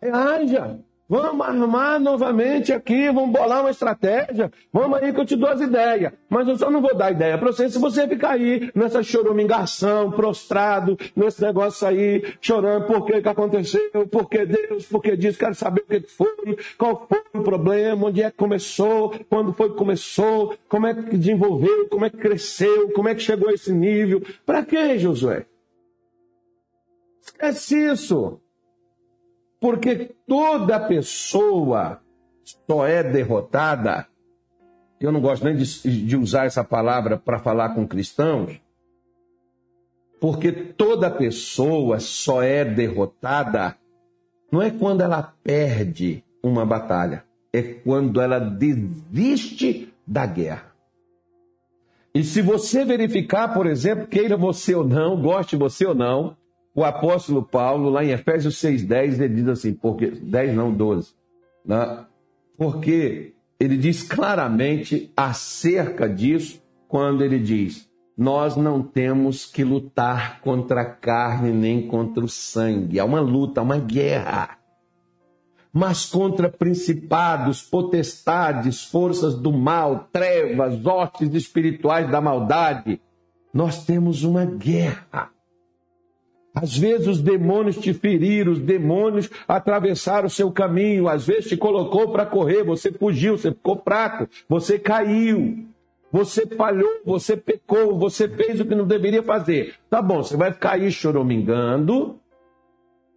Reaja. 0.00 0.78
Vamos 1.10 1.46
armar 1.46 1.98
novamente 1.98 2.70
aqui, 2.70 3.10
vamos 3.10 3.32
bolar 3.32 3.62
uma 3.62 3.70
estratégia. 3.70 4.52
Vamos 4.70 4.98
aí 4.98 5.10
que 5.10 5.18
eu 5.18 5.24
te 5.24 5.36
dou 5.36 5.48
as 5.48 5.58
ideias. 5.58 6.12
Mas 6.28 6.46
eu 6.46 6.58
só 6.58 6.70
não 6.70 6.82
vou 6.82 6.94
dar 6.94 7.10
ideia 7.10 7.38
para 7.38 7.50
você 7.50 7.70
se 7.70 7.78
você 7.78 8.06
ficar 8.06 8.32
aí 8.32 8.70
nessa 8.74 9.02
choromingação, 9.02 10.10
prostrado, 10.10 10.98
nesse 11.16 11.40
negócio 11.40 11.88
aí, 11.88 12.22
chorando 12.42 12.86
por 12.86 13.06
que, 13.06 13.22
que 13.22 13.28
aconteceu, 13.28 14.06
por 14.10 14.28
que 14.28 14.44
Deus, 14.44 14.84
por 14.84 15.00
que 15.00 15.16
disso, 15.16 15.38
quero 15.38 15.54
saber 15.54 15.80
o 15.80 15.86
que 15.86 16.00
foi, 16.00 16.58
qual 16.76 17.06
foi 17.08 17.22
o 17.32 17.42
problema, 17.42 18.08
onde 18.08 18.22
é 18.22 18.30
que 18.30 18.36
começou, 18.36 19.14
quando 19.30 19.54
foi 19.54 19.70
que 19.70 19.76
começou, 19.76 20.58
como 20.68 20.86
é 20.86 20.92
que 20.92 21.16
desenvolveu, 21.16 21.88
como 21.88 22.04
é 22.04 22.10
que 22.10 22.18
cresceu, 22.18 22.90
como 22.90 23.08
é 23.08 23.14
que 23.14 23.22
chegou 23.22 23.48
a 23.48 23.54
esse 23.54 23.72
nível. 23.72 24.22
Para 24.44 24.62
que, 24.62 24.98
Josué? 24.98 25.46
Esquece 27.22 27.92
isso. 27.92 28.38
Porque 29.60 30.14
toda 30.26 30.78
pessoa 30.80 32.00
só 32.44 32.86
é 32.86 33.02
derrotada. 33.02 34.06
Eu 35.00 35.12
não 35.12 35.20
gosto 35.20 35.44
nem 35.44 35.56
de, 35.56 36.06
de 36.06 36.16
usar 36.16 36.46
essa 36.46 36.64
palavra 36.64 37.16
para 37.16 37.38
falar 37.38 37.70
com 37.70 37.86
cristãos, 37.86 38.60
porque 40.20 40.50
toda 40.50 41.10
pessoa 41.10 42.00
só 42.00 42.42
é 42.42 42.64
derrotada 42.64 43.76
não 44.50 44.62
é 44.62 44.70
quando 44.70 45.02
ela 45.02 45.22
perde 45.22 46.24
uma 46.42 46.64
batalha, 46.64 47.24
é 47.52 47.62
quando 47.62 48.20
ela 48.20 48.38
desiste 48.38 49.92
da 50.06 50.24
guerra. 50.24 50.72
E 52.14 52.24
se 52.24 52.40
você 52.40 52.84
verificar, 52.84 53.52
por 53.52 53.66
exemplo, 53.66 54.06
queira 54.06 54.36
você 54.36 54.74
ou 54.74 54.84
não, 54.84 55.20
goste 55.20 55.54
você 55.54 55.86
ou 55.86 55.94
não, 55.94 56.36
o 56.74 56.84
apóstolo 56.84 57.42
Paulo, 57.42 57.90
lá 57.90 58.04
em 58.04 58.10
Efésios 58.10 58.56
6,10, 58.62 59.20
ele 59.20 59.34
diz 59.34 59.48
assim, 59.48 59.74
porque 59.74 60.10
10 60.10 60.54
não, 60.54 60.72
12. 60.72 61.12
Né? 61.64 62.04
Porque 62.56 63.34
ele 63.58 63.76
diz 63.76 64.02
claramente 64.02 65.12
acerca 65.16 66.08
disso, 66.08 66.62
quando 66.86 67.22
ele 67.22 67.38
diz: 67.38 67.88
Nós 68.16 68.56
não 68.56 68.82
temos 68.82 69.44
que 69.44 69.62
lutar 69.62 70.40
contra 70.40 70.82
a 70.82 70.84
carne 70.84 71.52
nem 71.52 71.86
contra 71.86 72.24
o 72.24 72.28
sangue. 72.28 72.98
É 72.98 73.04
uma 73.04 73.20
luta, 73.20 73.62
uma 73.62 73.78
guerra. 73.78 74.58
Mas 75.72 76.06
contra 76.06 76.48
principados, 76.48 77.62
potestades, 77.62 78.84
forças 78.84 79.34
do 79.34 79.52
mal, 79.52 80.08
trevas, 80.10 80.84
hostes 80.84 81.34
espirituais 81.34 82.10
da 82.10 82.20
maldade, 82.20 83.00
nós 83.52 83.84
temos 83.84 84.24
uma 84.24 84.44
guerra. 84.44 85.30
Às 86.60 86.76
vezes 86.76 87.06
os 87.06 87.20
demônios 87.20 87.76
te 87.76 87.94
feriram, 87.94 88.50
os 88.50 88.58
demônios 88.58 89.30
atravessaram 89.46 90.26
o 90.26 90.30
seu 90.30 90.50
caminho, 90.50 91.08
às 91.08 91.24
vezes 91.24 91.46
te 91.46 91.56
colocou 91.56 92.10
para 92.10 92.26
correr, 92.26 92.64
você 92.64 92.90
fugiu, 92.90 93.38
você 93.38 93.52
ficou 93.52 93.80
fraco, 93.82 94.28
você 94.48 94.76
caiu, 94.76 95.64
você 96.10 96.44
falhou, 96.46 97.00
você 97.04 97.36
pecou, 97.36 97.96
você 97.96 98.28
fez 98.28 98.58
o 98.58 98.64
que 98.64 98.74
não 98.74 98.86
deveria 98.86 99.22
fazer. 99.22 99.74
Tá 99.88 100.02
bom, 100.02 100.20
você 100.20 100.36
vai 100.36 100.52
ficar 100.52 100.72
aí 100.72 100.90
choramingando 100.90 102.18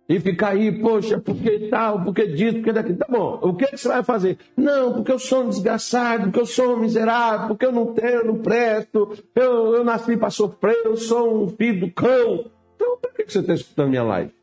e 0.07 0.19
ficar 0.19 0.49
aí, 0.49 0.71
poxa, 0.79 1.19
porque 1.19 1.67
tal, 1.69 2.03
porque 2.03 2.27
disso, 2.27 2.57
porque 2.57 2.73
daquilo. 2.73 2.97
Tá 2.97 3.07
bom, 3.09 3.39
o 3.41 3.55
que, 3.55 3.65
que 3.65 3.77
você 3.77 3.87
vai 3.87 4.03
fazer? 4.03 4.37
Não, 4.55 4.93
porque 4.93 5.11
eu 5.11 5.19
sou 5.19 5.45
um 5.45 5.49
desgraçado, 5.49 6.25
porque 6.25 6.41
eu 6.41 6.45
sou 6.45 6.75
um 6.75 6.79
miserável, 6.79 7.47
porque 7.47 7.65
eu 7.65 7.71
não 7.71 7.87
tenho, 7.87 8.19
eu 8.19 8.25
não 8.25 8.35
presto, 8.35 9.17
eu, 9.33 9.75
eu 9.77 9.83
nasci 9.83 10.15
para 10.15 10.29
sofrer, 10.29 10.81
eu 10.85 10.95
sou 10.95 11.43
um 11.43 11.49
filho 11.49 11.87
do 11.87 11.91
cão. 11.91 12.45
Então, 12.75 12.97
por 13.21 13.27
que 13.27 13.33
você 13.33 13.39
está 13.39 13.53
escutando 13.53 13.89
minha 13.89 14.03
live? 14.03 14.33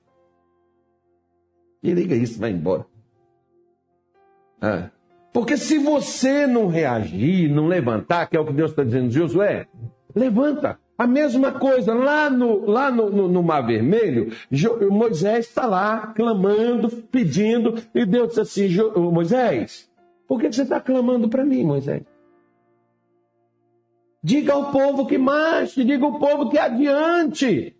E 1.82 1.92
liga 1.92 2.14
isso, 2.14 2.38
vai 2.38 2.50
embora. 2.50 2.86
Ah. 4.60 4.90
Porque 5.32 5.56
se 5.56 5.78
você 5.78 6.46
não 6.46 6.66
reagir, 6.66 7.50
não 7.50 7.68
levantar, 7.68 8.26
que 8.26 8.36
é 8.36 8.40
o 8.40 8.46
que 8.46 8.52
Deus 8.52 8.70
está 8.70 8.82
dizendo, 8.82 9.10
Josué, 9.10 9.66
levanta. 10.14 10.78
A 10.96 11.06
mesma 11.06 11.52
coisa, 11.52 11.94
lá 11.94 12.28
no, 12.28 12.66
lá 12.68 12.90
no, 12.90 13.08
no, 13.08 13.28
no 13.28 13.40
Mar 13.40 13.64
Vermelho, 13.64 14.32
Moisés 14.90 15.46
está 15.46 15.64
lá 15.64 16.08
clamando, 16.08 16.90
pedindo, 17.04 17.80
e 17.94 18.04
Deus 18.04 18.30
disse 18.34 18.40
assim: 18.40 18.68
Moisés, 19.12 19.88
por 20.26 20.40
que 20.40 20.50
você 20.50 20.62
está 20.62 20.80
clamando 20.80 21.28
para 21.28 21.44
mim, 21.44 21.62
Moisés? 21.62 22.02
Diga 24.20 24.54
ao 24.54 24.72
povo 24.72 25.06
que 25.06 25.16
marche, 25.16 25.84
diga 25.84 26.04
ao 26.04 26.18
povo 26.18 26.50
que 26.50 26.58
adiante. 26.58 27.77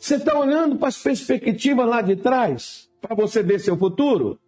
Você 0.00 0.14
está 0.14 0.36
olhando 0.36 0.76
para 0.76 0.88
as 0.88 0.96
perspectivas 0.96 1.86
lá 1.86 2.00
de 2.00 2.16
trás, 2.16 2.88
para 3.02 3.14
você 3.14 3.42
ver 3.42 3.60
seu 3.60 3.76
futuro? 3.76 4.38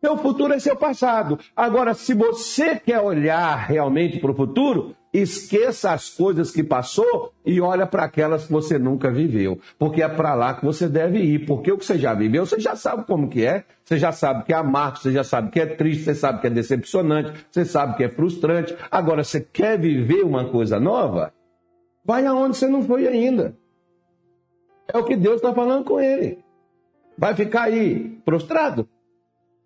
Seu 0.00 0.16
futuro 0.16 0.54
é 0.54 0.58
seu 0.58 0.74
passado. 0.74 1.38
Agora, 1.54 1.92
se 1.92 2.14
você 2.14 2.76
quer 2.76 3.00
olhar 3.00 3.56
realmente 3.56 4.18
para 4.18 4.30
o 4.30 4.34
futuro, 4.34 4.96
esqueça 5.12 5.92
as 5.92 6.08
coisas 6.08 6.50
que 6.50 6.64
passou 6.64 7.30
e 7.44 7.60
olha 7.60 7.86
para 7.86 8.04
aquelas 8.04 8.46
que 8.46 8.52
você 8.52 8.78
nunca 8.78 9.10
viveu. 9.10 9.60
Porque 9.78 10.02
é 10.02 10.08
para 10.08 10.34
lá 10.34 10.54
que 10.54 10.64
você 10.64 10.88
deve 10.88 11.18
ir. 11.18 11.44
Porque 11.44 11.70
o 11.70 11.76
que 11.76 11.84
você 11.84 11.98
já 11.98 12.14
viveu, 12.14 12.46
você 12.46 12.58
já 12.58 12.74
sabe 12.74 13.04
como 13.04 13.28
que 13.28 13.44
é. 13.44 13.64
Você 13.84 13.98
já 13.98 14.12
sabe 14.12 14.44
que 14.44 14.52
é 14.54 14.56
amargo, 14.56 14.98
você 14.98 15.12
já 15.12 15.24
sabe 15.24 15.50
que 15.50 15.60
é 15.60 15.66
triste, 15.66 16.04
você 16.04 16.14
sabe 16.14 16.40
que 16.40 16.46
é 16.46 16.50
decepcionante, 16.50 17.46
você 17.50 17.66
sabe 17.66 17.98
que 17.98 18.04
é 18.04 18.08
frustrante. 18.08 18.74
Agora, 18.90 19.22
você 19.22 19.42
quer 19.42 19.78
viver 19.78 20.22
uma 20.22 20.46
coisa 20.46 20.80
nova? 20.80 21.34
Vai 22.02 22.24
aonde 22.24 22.56
você 22.56 22.66
não 22.66 22.82
foi 22.82 23.06
ainda. 23.06 23.54
É 24.92 24.98
o 24.98 25.04
que 25.04 25.16
Deus 25.16 25.36
está 25.36 25.52
falando 25.52 25.84
com 25.84 26.00
ele. 26.00 26.38
Vai 27.18 27.34
ficar 27.34 27.64
aí 27.64 28.18
prostrado? 28.24 28.88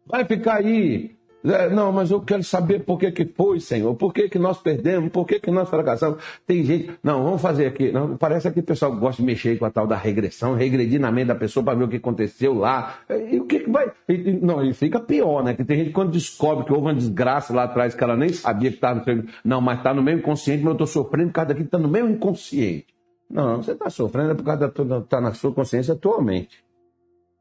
Vai 0.07 0.25
ficar 0.25 0.57
aí. 0.57 1.17
É, 1.43 1.71
não, 1.71 1.91
mas 1.91 2.11
eu 2.11 2.21
quero 2.21 2.43
saber 2.45 2.81
por 2.81 2.99
que, 2.99 3.11
que 3.11 3.25
foi, 3.25 3.61
Senhor. 3.61 3.95
Por 3.95 4.13
que, 4.13 4.29
que 4.29 4.39
nós 4.39 4.59
perdemos? 4.59 5.11
Por 5.11 5.27
que, 5.27 5.41
que 5.41 5.51
nós 5.51 5.69
fracassamos? 5.71 6.23
Tem 6.47 6.63
gente. 6.63 6.91
Não, 7.03 7.25
vamos 7.25 7.41
fazer 7.41 7.67
aqui. 7.67 7.91
Não, 7.91 8.17
parece 8.17 8.51
que 8.51 8.61
o 8.61 8.63
pessoal 8.63 8.95
gosta 8.95 9.23
de 9.23 9.27
mexer 9.27 9.59
com 9.59 9.65
a 9.65 9.71
tal 9.71 9.87
da 9.87 9.97
regressão, 9.97 10.55
regredir 10.55 11.01
na 11.01 11.11
mente 11.11 11.29
da 11.29 11.35
pessoa 11.35 11.65
para 11.65 11.79
ver 11.79 11.85
o 11.85 11.89
que 11.89 11.97
aconteceu 11.97 12.55
lá. 12.55 12.99
E 13.09 13.41
o 13.41 13.47
que, 13.47 13.61
que 13.61 13.71
vai. 13.71 13.91
E, 14.09 14.33
não, 14.33 14.63
e 14.63 14.75
fica 14.75 15.01
pior, 15.01 15.43
né? 15.43 15.55
Que 15.55 15.65
tem 15.65 15.79
gente 15.79 15.93
quando 15.93 16.13
descobre 16.13 16.67
que 16.67 16.73
houve 16.73 16.87
uma 16.87 16.95
desgraça 16.95 17.55
lá 17.55 17.65
atrás 17.65 17.95
que 17.95 18.05
ela 18.05 18.17
nem 18.17 18.29
sabia 18.31 18.69
que 18.69 18.77
estava 18.77 19.03
no. 19.07 19.25
Não, 19.43 19.61
mas 19.63 19.79
está 19.79 19.95
no 19.95 20.03
meio 20.03 20.19
inconsciente, 20.19 20.59
mas 20.63 20.69
eu 20.69 20.73
estou 20.73 20.87
sofrendo 20.87 21.29
por 21.29 21.35
causa 21.35 21.49
daquilo 21.49 21.65
que 21.65 21.75
está 21.75 21.79
no 21.79 21.89
meio 21.89 22.09
inconsciente. 22.09 22.87
Não, 23.31 23.63
você 23.63 23.73
está 23.73 23.89
sofrendo 23.89 24.33
é 24.33 24.35
por 24.35 24.45
causa 24.45 24.69
da 24.69 24.99
está 24.99 25.21
na 25.21 25.33
sua 25.33 25.53
consciência 25.53 25.95
atualmente. 25.95 26.65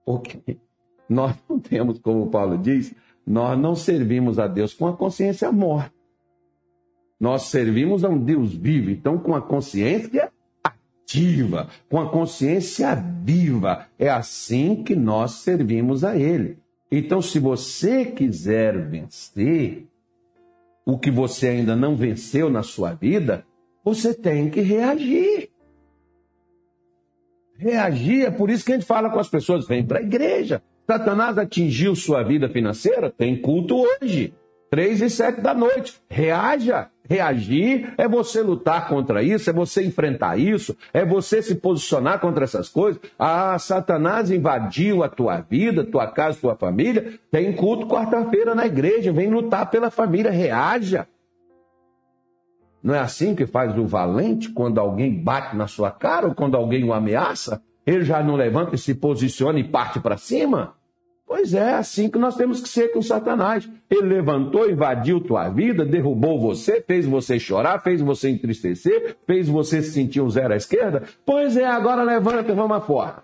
Porque 0.06 0.58
nós 1.10 1.36
não 1.49 1.60
temos, 1.60 1.97
como 1.99 2.30
Paulo 2.30 2.58
diz, 2.58 2.93
nós 3.25 3.60
não 3.60 3.75
servimos 3.75 4.38
a 4.38 4.47
Deus 4.47 4.73
com 4.73 4.88
a 4.88 4.95
consciência 4.95 5.52
morta. 5.52 5.91
Nós 7.19 7.43
servimos 7.43 8.06
a 8.06 8.10
um 8.10 8.17
Deus 8.17 8.54
vivo, 8.54 8.91
então 8.91 9.17
com 9.17 9.36
a 9.36 9.41
consciência 9.41 10.32
ativa, 10.63 11.67
com 11.89 11.99
a 11.99 12.10
consciência 12.10 12.95
viva. 12.95 13.88
É 13.97 14.10
assim 14.10 14.84
que 14.84 14.95
nós 14.95 15.32
servimos 15.32 16.04
a 16.04 16.15
Ele. 16.15 16.58
Então, 16.91 17.21
se 17.21 17.39
você 17.39 18.06
quiser 18.06 18.88
vencer 18.88 19.86
o 20.86 20.97
que 20.97 21.12
você 21.12 21.49
ainda 21.49 21.75
não 21.75 21.95
venceu 21.95 22.49
na 22.49 22.63
sua 22.63 22.93
vida, 22.93 23.45
você 23.84 24.13
tem 24.13 24.49
que 24.49 24.62
reagir 24.62 25.38
reagir. 27.60 28.26
É 28.26 28.32
por 28.32 28.50
isso 28.50 28.65
que 28.65 28.72
a 28.72 28.76
gente 28.76 28.88
fala 28.88 29.10
com 29.10 29.19
as 29.19 29.28
pessoas: 29.28 29.67
vem 29.67 29.86
para 29.86 30.00
a 30.00 30.02
igreja. 30.02 30.62
Satanás 30.88 31.38
atingiu 31.38 31.95
sua 31.95 32.24
vida 32.24 32.50
financeira? 32.50 33.13
Tem 33.15 33.39
culto 33.39 33.76
hoje. 33.76 34.34
Três 34.72 35.02
e 35.02 35.10
sete 35.10 35.41
da 35.41 35.54
noite. 35.54 35.95
Reaja. 36.10 36.89
Reagir 37.10 37.91
é 37.98 38.08
você 38.08 38.43
lutar 38.43 38.88
contra 38.88 39.24
isso, 39.24 39.50
é 39.50 39.54
você 39.54 39.84
enfrentar 39.84 40.38
isso, 40.39 40.78
é 40.93 41.04
você 41.04 41.41
se 41.41 41.56
posicionar 41.56 42.19
contra 42.19 42.43
essas 42.43 42.69
coisas. 42.69 43.02
Ah, 43.17 43.58
Satanás 43.58 44.30
invadiu 44.30 45.04
a 45.04 45.10
tua 45.10 45.41
vida, 45.41 45.84
tua 45.84 46.06
casa, 46.06 46.38
tua 46.39 46.56
família. 46.56 47.19
Tem 47.32 47.52
culto 47.52 47.88
quarta-feira 47.88 48.54
na 48.54 48.67
igreja. 48.67 49.12
Vem 49.12 49.28
lutar 49.28 49.72
pela 49.72 49.89
família. 49.89 50.30
Reaja. 50.30 51.08
Não 52.82 52.96
é 52.96 53.00
assim 53.00 53.36
que 53.36 53.46
faz 53.46 53.78
o 53.78 53.86
valente 53.86 54.50
quando 54.50 54.80
alguém 54.80 55.22
bate 55.22 55.56
na 55.56 55.68
sua 55.68 55.92
cara 55.92 56.28
ou 56.28 56.36
quando 56.36 56.56
alguém 56.56 56.84
o 56.84 56.94
ameaça? 56.94 57.62
Ele 57.86 58.06
já 58.06 58.24
não 58.24 58.36
levanta 58.36 58.76
e 58.76 58.78
se 58.78 58.96
posiciona 58.96 59.60
e 59.60 59.63
parte 59.63 60.00
para 60.00 60.18
cima? 60.18 60.76
Pois 61.30 61.54
é, 61.54 61.76
assim 61.76 62.10
que 62.10 62.18
nós 62.18 62.36
temos 62.36 62.60
que 62.60 62.68
ser 62.68 62.92
com 62.92 63.04
Satanás. 63.04 63.70
Ele 63.88 64.08
levantou, 64.08 64.68
invadiu 64.68 65.22
tua 65.22 65.48
vida, 65.48 65.86
derrubou 65.86 66.39
você, 66.39 66.82
fez 66.82 67.06
você 67.06 67.38
chorar, 67.38 67.84
fez 67.84 68.02
você 68.02 68.30
entristecer, 68.30 69.15
fez 69.28 69.48
você 69.48 69.84
se 69.84 69.92
sentir 69.92 70.22
um 70.22 70.30
zero 70.30 70.54
à 70.54 70.58
esquerda. 70.58 71.04
Pois 71.24 71.56
é, 71.56 71.65
agora 71.65 72.02
levanta 72.02 72.52
e 72.52 72.56
vamos 72.56 72.76
afora. 72.76 73.24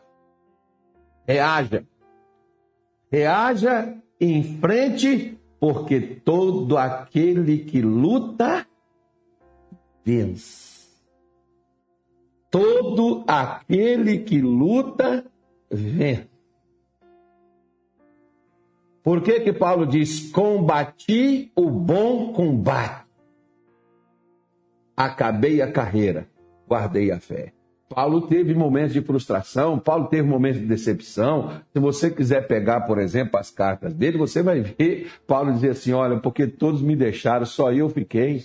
Reaja. 1.27 1.83
Reaja 3.11 3.95
em 4.21 4.59
frente, 4.59 5.39
porque 5.59 5.99
todo 5.99 6.77
aquele 6.77 7.57
que 7.57 7.81
luta 7.81 8.67
vence. 10.05 10.85
Todo 12.51 13.25
aquele 13.27 14.19
que 14.19 14.39
luta, 14.39 15.25
vence. 15.69 16.29
Por 19.03 19.21
que 19.21 19.39
que 19.41 19.53
Paulo 19.53 19.85
diz, 19.85 20.31
combati 20.31 21.51
o 21.55 21.69
bom 21.69 22.33
combate, 22.33 23.05
acabei 24.97 25.61
a 25.61 25.71
carreira, 25.71 26.27
guardei 26.67 27.11
a 27.11 27.19
fé. 27.19 27.53
Paulo 27.87 28.21
teve 28.21 28.55
momentos 28.55 28.93
de 28.93 29.01
frustração, 29.01 29.77
Paulo 29.77 30.07
teve 30.07 30.27
momentos 30.27 30.59
de 30.59 30.65
decepção. 30.65 31.61
Se 31.71 31.79
você 31.79 32.09
quiser 32.09 32.47
pegar, 32.47 32.81
por 32.81 32.97
exemplo, 32.97 33.39
as 33.39 33.51
cartas 33.51 33.93
dele, 33.93 34.17
você 34.17 34.41
vai 34.41 34.61
ver 34.61 35.11
Paulo 35.27 35.53
dizer 35.53 35.71
assim: 35.71 35.93
olha, 35.93 36.19
porque 36.19 36.47
todos 36.47 36.81
me 36.81 36.95
deixaram, 36.95 37.45
só 37.45 37.71
eu 37.71 37.87
fiquei. 37.89 38.43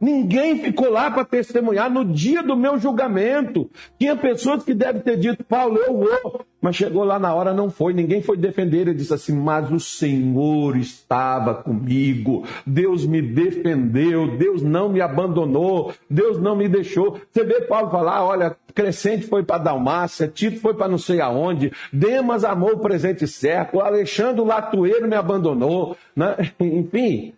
Ninguém 0.00 0.58
ficou 0.58 0.90
lá 0.90 1.10
para 1.10 1.24
testemunhar 1.24 1.90
no 1.90 2.04
dia 2.04 2.42
do 2.42 2.56
meu 2.56 2.78
julgamento. 2.78 3.70
Tinha 3.98 4.16
pessoas 4.16 4.62
que 4.62 4.74
devem 4.74 5.00
ter 5.00 5.16
dito, 5.16 5.44
Paulo, 5.44 5.78
eu 5.78 5.96
vou. 5.96 6.44
Mas 6.60 6.76
chegou 6.76 7.04
lá 7.04 7.18
na 7.18 7.34
hora, 7.34 7.52
não 7.52 7.70
foi. 7.70 7.92
Ninguém 7.92 8.22
foi 8.22 8.36
defender. 8.36 8.82
Ele 8.82 8.94
disse 8.94 9.12
assim: 9.12 9.34
Mas 9.34 9.70
o 9.70 9.78
Senhor 9.78 10.76
estava 10.76 11.54
comigo. 11.54 12.44
Deus 12.66 13.06
me 13.06 13.20
defendeu. 13.20 14.36
Deus 14.36 14.62
não 14.62 14.88
me 14.88 15.00
abandonou. 15.00 15.92
Deus 16.08 16.40
não 16.40 16.56
me 16.56 16.68
deixou. 16.68 17.20
Você 17.30 17.44
vê 17.44 17.62
Paulo 17.62 17.90
falar: 17.90 18.24
Olha, 18.24 18.56
Crescente 18.74 19.26
foi 19.26 19.42
para 19.42 19.58
Dalmácia. 19.58 20.26
Tito 20.26 20.60
foi 20.60 20.74
para 20.74 20.88
não 20.88 20.98
sei 20.98 21.20
aonde. 21.20 21.72
Demas 21.92 22.44
amou 22.44 22.72
o 22.72 22.78
presente 22.80 23.26
certo. 23.26 23.80
Alexandre 23.80 24.44
Latueiro 24.44 25.06
me 25.06 25.16
abandonou. 25.16 25.96
Né? 26.16 26.34
Enfim. 26.58 27.34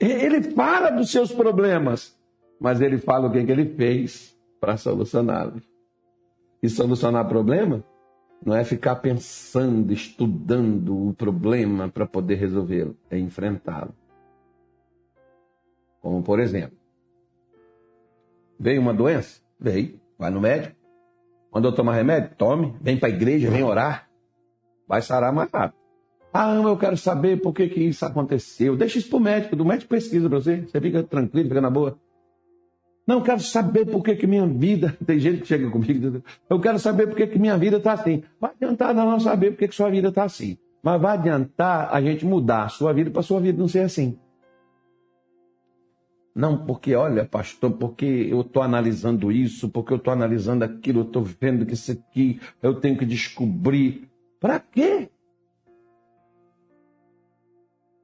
Ele 0.00 0.42
fala 0.52 0.90
dos 0.90 1.12
seus 1.12 1.30
problemas, 1.30 2.18
mas 2.58 2.80
ele 2.80 2.96
fala 2.96 3.28
o 3.28 3.32
que, 3.32 3.44
que 3.44 3.52
ele 3.52 3.66
fez 3.74 4.34
para 4.58 4.78
solucioná-los. 4.78 5.62
E 6.62 6.68
solucionar 6.70 7.28
problema 7.28 7.84
não 8.44 8.56
é 8.56 8.64
ficar 8.64 8.96
pensando, 8.96 9.92
estudando 9.92 11.08
o 11.08 11.12
problema 11.12 11.88
para 11.88 12.06
poder 12.06 12.36
resolvê-lo, 12.36 12.96
é 13.10 13.18
enfrentá-lo. 13.18 13.94
Como 16.00 16.22
por 16.22 16.40
exemplo, 16.40 16.78
veio 18.58 18.80
uma 18.80 18.94
doença? 18.94 19.42
Veio, 19.58 20.00
vai 20.18 20.30
no 20.30 20.40
médico. 20.40 20.74
Mandou 21.52 21.72
tomar 21.72 21.94
remédio? 21.94 22.34
Tome. 22.36 22.74
Vem 22.80 22.98
para 22.98 23.08
a 23.08 23.12
igreja, 23.12 23.50
vem 23.50 23.62
orar. 23.62 24.08
Vai 24.88 25.02
sarar 25.02 25.32
mais 25.32 25.50
rápido. 25.50 25.79
Ah, 26.32 26.54
eu 26.54 26.76
quero 26.76 26.96
saber 26.96 27.40
por 27.40 27.52
que, 27.52 27.68
que 27.68 27.80
isso 27.80 28.04
aconteceu. 28.04 28.76
Deixa 28.76 28.98
isso 28.98 29.08
para 29.08 29.16
o 29.16 29.20
médico. 29.20 29.56
Do 29.56 29.64
médico 29.64 29.88
pesquisa 29.88 30.28
para 30.28 30.38
você. 30.38 30.62
Você 30.62 30.80
fica 30.80 31.02
tranquilo, 31.02 31.48
fica 31.48 31.60
na 31.60 31.70
boa. 31.70 31.98
Não, 33.06 33.16
eu 33.16 33.22
quero 33.22 33.40
saber 33.40 33.86
por 33.86 34.04
que, 34.04 34.14
que 34.14 34.26
minha 34.26 34.46
vida. 34.46 34.96
Tem 35.04 35.18
gente 35.18 35.40
que 35.40 35.48
chega 35.48 35.68
comigo. 35.68 36.22
Eu 36.48 36.60
quero 36.60 36.78
saber 36.78 37.08
por 37.08 37.16
que, 37.16 37.26
que 37.26 37.38
minha 37.38 37.58
vida 37.58 37.78
está 37.78 37.92
assim. 37.94 38.22
Vai 38.40 38.52
adiantar 38.52 38.94
não 38.94 39.18
saber 39.18 39.50
por 39.50 39.58
que, 39.58 39.68
que 39.68 39.74
sua 39.74 39.90
vida 39.90 40.08
está 40.08 40.24
assim. 40.24 40.56
Mas 40.82 41.00
vai 41.00 41.16
adiantar 41.16 41.92
a 41.92 42.00
gente 42.00 42.24
mudar 42.24 42.64
a 42.64 42.68
sua 42.68 42.92
vida 42.92 43.10
para 43.10 43.22
sua 43.22 43.40
vida 43.40 43.58
não 43.58 43.68
ser 43.68 43.80
assim. 43.80 44.16
Não, 46.34 46.64
porque, 46.64 46.94
olha, 46.94 47.24
pastor, 47.24 47.72
porque 47.72 48.04
eu 48.30 48.42
estou 48.42 48.62
analisando 48.62 49.32
isso, 49.32 49.68
porque 49.68 49.92
eu 49.92 49.96
estou 49.96 50.12
analisando 50.12 50.64
aquilo, 50.64 51.00
eu 51.00 51.04
estou 51.04 51.24
vendo 51.24 51.66
que 51.66 51.74
isso 51.74 51.90
aqui 51.92 52.40
eu 52.62 52.74
tenho 52.74 52.96
que 52.96 53.04
descobrir. 53.04 54.08
Para 54.38 54.60
quê? 54.60 55.10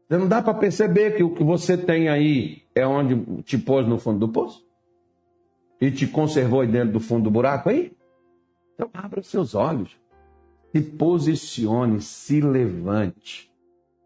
Não 0.09 0.29
dá 0.29 0.40
para 0.40 0.55
perceber 0.55 1.16
que 1.16 1.23
o 1.23 1.35
que 1.35 1.42
você 1.42 1.77
tem 1.77 2.09
aí 2.09 2.62
é 2.75 2.87
onde 2.87 3.42
te 3.42 3.59
pôs 3.59 3.87
no 3.87 3.99
fundo 3.99 4.21
do 4.21 4.29
poço? 4.29 4.64
E 5.81 5.90
te 5.90 6.07
conservou 6.07 6.61
aí 6.61 6.69
dentro 6.69 6.92
do 6.92 7.01
fundo 7.01 7.25
do 7.25 7.31
buraco 7.31 7.69
aí? 7.69 7.92
Então 8.75 8.88
abra 8.95 9.23
seus 9.23 9.55
olhos. 9.55 9.97
Se 10.73 10.81
posicione, 10.81 12.01
se 12.01 12.40
levante. 12.40 13.51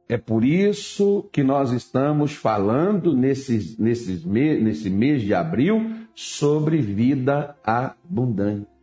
É 0.08 0.16
por 0.16 0.44
isso 0.44 1.28
que 1.30 1.42
nós 1.42 1.70
estamos 1.70 2.32
falando 2.32 3.14
nesses, 3.14 3.78
nesses, 3.78 4.24
nesse 4.24 4.90
mês 4.90 5.22
de 5.22 5.34
abril 5.34 5.92
sobre 6.14 6.78
vida 6.78 7.56
abundante. 7.62 8.79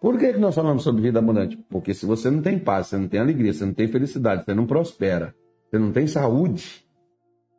Por 0.00 0.16
que, 0.16 0.32
que 0.32 0.38
nós 0.38 0.54
falamos 0.54 0.82
sobre 0.82 1.02
vida 1.02 1.18
abundante? 1.18 1.56
Porque 1.68 1.92
se 1.92 2.06
você 2.06 2.30
não 2.30 2.40
tem 2.40 2.58
paz, 2.58 2.86
você 2.86 2.96
não 2.96 3.08
tem 3.08 3.18
alegria, 3.18 3.52
você 3.52 3.64
não 3.64 3.74
tem 3.74 3.88
felicidade, 3.88 4.44
você 4.44 4.54
não 4.54 4.66
prospera, 4.66 5.34
você 5.68 5.78
não 5.78 5.90
tem 5.90 6.06
saúde, 6.06 6.84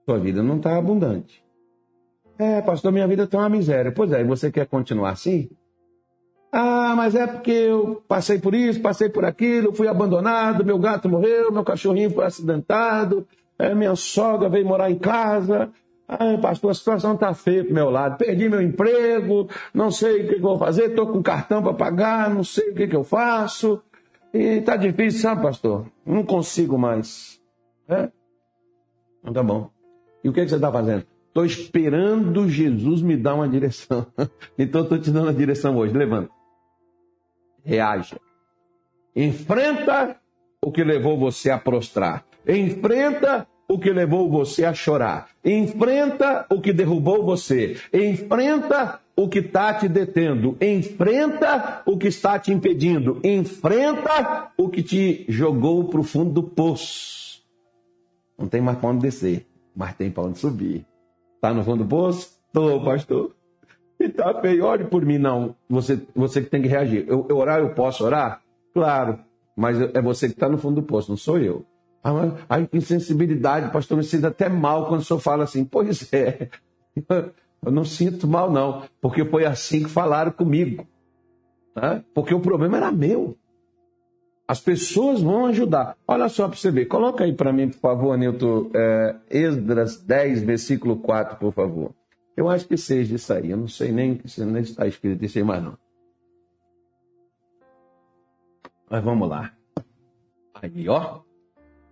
sua 0.05 0.17
vida 0.17 0.41
não 0.41 0.57
está 0.57 0.77
abundante. 0.77 1.43
É, 2.37 2.61
pastor, 2.61 2.93
minha 2.93 3.07
vida 3.07 3.23
está 3.23 3.39
uma 3.39 3.49
miséria. 3.49 3.91
Pois 3.91 4.11
é, 4.13 4.21
e 4.21 4.23
você 4.23 4.49
quer 4.49 4.65
continuar 4.65 5.11
assim? 5.11 5.49
Ah, 6.51 6.93
mas 6.95 7.13
é 7.13 7.27
porque 7.27 7.51
eu 7.51 8.01
passei 8.07 8.39
por 8.39 8.55
isso, 8.55 8.81
passei 8.81 9.09
por 9.09 9.25
aquilo, 9.25 9.73
fui 9.73 9.87
abandonado, 9.87 10.65
meu 10.65 10.79
gato 10.79 11.07
morreu, 11.09 11.51
meu 11.51 11.63
cachorrinho 11.63 12.09
foi 12.09 12.25
acidentado, 12.25 13.27
é, 13.59 13.75
minha 13.75 13.95
sogra 13.95 14.49
veio 14.49 14.65
morar 14.65 14.89
em 14.89 14.97
casa, 14.97 15.69
Ai, 16.11 16.39
pastor, 16.39 16.71
a 16.71 16.73
situação 16.73 17.13
está 17.13 17.35
feia 17.35 17.63
pro 17.63 17.71
meu 17.71 17.91
lado. 17.91 18.17
Perdi 18.17 18.49
meu 18.49 18.59
emprego, 18.59 19.47
não 19.71 19.91
sei 19.91 20.23
o 20.23 20.27
que, 20.27 20.39
vou 20.39 20.57
fazer, 20.57 20.89
estou 20.89 21.05
com 21.05 21.21
cartão 21.21 21.61
para 21.61 21.75
pagar, 21.75 22.33
não 22.33 22.43
sei 22.43 22.71
o 22.71 22.73
que, 22.75 22.87
que 22.87 22.95
eu 22.95 23.03
faço. 23.03 23.79
E 24.33 24.57
está 24.57 24.75
difícil, 24.75 25.21
sabe, 25.21 25.43
pastor? 25.43 25.85
Não 26.03 26.23
consigo 26.23 26.79
mais. 26.79 27.39
É? 27.87 28.09
Então 29.21 29.33
tá 29.33 29.43
bom. 29.43 29.69
E 30.23 30.29
o 30.29 30.33
que, 30.33 30.41
que 30.41 30.49
você 30.49 30.55
está 30.55 30.71
fazendo? 30.71 31.05
Estou 31.27 31.45
esperando 31.45 32.49
Jesus 32.49 33.03
me 33.03 33.15
dar 33.15 33.35
uma 33.35 33.47
direção. 33.47 34.07
então 34.57 34.81
estou 34.81 34.97
te 34.97 35.11
dando 35.11 35.29
a 35.29 35.33
direção 35.33 35.77
hoje. 35.77 35.93
Levanta. 35.95 36.31
Reaja. 37.63 38.19
Enfrenta 39.15 40.19
o 40.59 40.71
que 40.71 40.83
levou 40.83 41.19
você 41.19 41.51
a 41.51 41.59
prostrar. 41.59 42.25
Enfrenta 42.47 43.47
o 43.69 43.77
que 43.77 43.91
levou 43.91 44.27
você 44.27 44.65
a 44.65 44.73
chorar. 44.73 45.29
Enfrenta 45.45 46.47
o 46.49 46.59
que 46.59 46.73
derrubou 46.73 47.23
você. 47.23 47.77
Enfrenta 47.93 48.99
o 49.15 49.29
que 49.29 49.39
está 49.39 49.75
te 49.75 49.87
detendo. 49.87 50.57
Enfrenta 50.59 51.83
o 51.85 51.95
que 51.95 52.07
está 52.07 52.39
te 52.39 52.51
impedindo. 52.51 53.21
Enfrenta 53.23 54.51
o 54.57 54.69
que 54.69 54.81
te 54.81 55.23
jogou 55.29 55.85
para 55.85 55.99
o 55.99 56.03
fundo 56.03 56.31
do 56.31 56.43
poço. 56.43 57.43
Não 58.35 58.47
tem 58.47 58.59
mais 58.59 58.79
para 58.79 58.89
onde 58.89 59.03
descer, 59.03 59.45
mas 59.75 59.93
tem 59.93 60.09
para 60.09 60.23
onde 60.23 60.39
subir. 60.39 60.83
Está 61.35 61.53
no 61.53 61.63
fundo 61.63 61.83
do 61.83 61.89
poço? 61.89 62.39
Estou, 62.47 62.83
pastor. 62.83 63.35
E 63.99 64.05
está 64.05 64.41
feio, 64.41 64.65
ore 64.65 64.85
por 64.85 65.05
mim. 65.05 65.19
Não, 65.19 65.55
você, 65.69 66.01
você 66.15 66.41
que 66.41 66.49
tem 66.49 66.61
que 66.61 66.67
reagir. 66.67 67.05
Eu, 67.07 67.27
eu 67.29 67.37
orar, 67.37 67.59
eu 67.59 67.69
posso 67.75 68.03
orar? 68.03 68.41
Claro, 68.73 69.19
mas 69.55 69.79
é 69.79 70.01
você 70.01 70.27
que 70.27 70.33
está 70.33 70.49
no 70.49 70.57
fundo 70.57 70.81
do 70.81 70.87
poço, 70.87 71.11
não 71.11 71.17
sou 71.17 71.37
eu. 71.37 71.65
A 72.03 72.59
insensibilidade, 72.73 73.71
pastor, 73.71 73.97
me 73.97 74.03
sinto 74.03 74.27
até 74.27 74.47
mal 74.47 74.87
quando 74.87 75.01
o 75.01 75.03
senhor 75.03 75.19
fala 75.19 75.43
assim. 75.43 75.65
Pois 75.65 76.11
é, 76.13 76.49
eu 77.65 77.71
não 77.71 77.83
sinto 77.83 78.27
mal, 78.27 78.49
não, 78.51 78.83
porque 79.01 79.25
foi 79.25 79.45
assim 79.45 79.83
que 79.83 79.89
falaram 79.89 80.31
comigo. 80.31 80.87
Né? 81.75 82.03
Porque 82.13 82.33
o 82.33 82.39
problema 82.39 82.77
era 82.77 82.91
meu. 82.91 83.37
As 84.47 84.59
pessoas 84.59 85.21
vão 85.21 85.45
ajudar. 85.45 85.95
Olha 86.07 86.27
só 86.27 86.47
para 86.47 86.57
você 86.57 86.71
ver. 86.71 86.85
Coloca 86.85 87.23
aí 87.23 87.33
para 87.33 87.53
mim, 87.53 87.69
por 87.69 87.79
favor, 87.79 88.17
Nilton, 88.17 88.71
é, 88.73 89.15
Esdras 89.29 90.01
10, 90.01 90.41
versículo 90.41 90.97
4, 90.97 91.37
por 91.37 91.53
favor. 91.53 91.93
Eu 92.35 92.49
acho 92.49 92.67
que 92.67 92.75
seja 92.75 93.15
isso 93.15 93.31
aí. 93.31 93.51
Eu 93.51 93.57
não 93.57 93.67
sei 93.67 93.91
nem 93.91 94.19
se 94.25 94.43
nem 94.43 94.63
está 94.63 94.87
escrito 94.87 95.23
isso 95.23 95.37
aí 95.37 95.43
mais, 95.43 95.63
não. 95.63 95.77
Mas 98.89 99.03
vamos 99.03 99.29
lá. 99.29 99.53
Aí, 100.55 100.89
ó. 100.89 101.19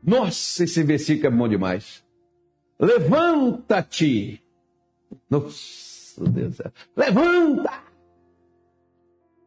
Nossa, 0.07 0.63
esse 0.63 0.83
versículo 0.83 1.27
é 1.27 1.29
bom 1.29 1.49
demais. 1.49 2.01
Levanta-te. 2.79 4.41
Nossa, 5.29 6.23
Deus. 6.29 6.61
Levanta! 6.95 7.83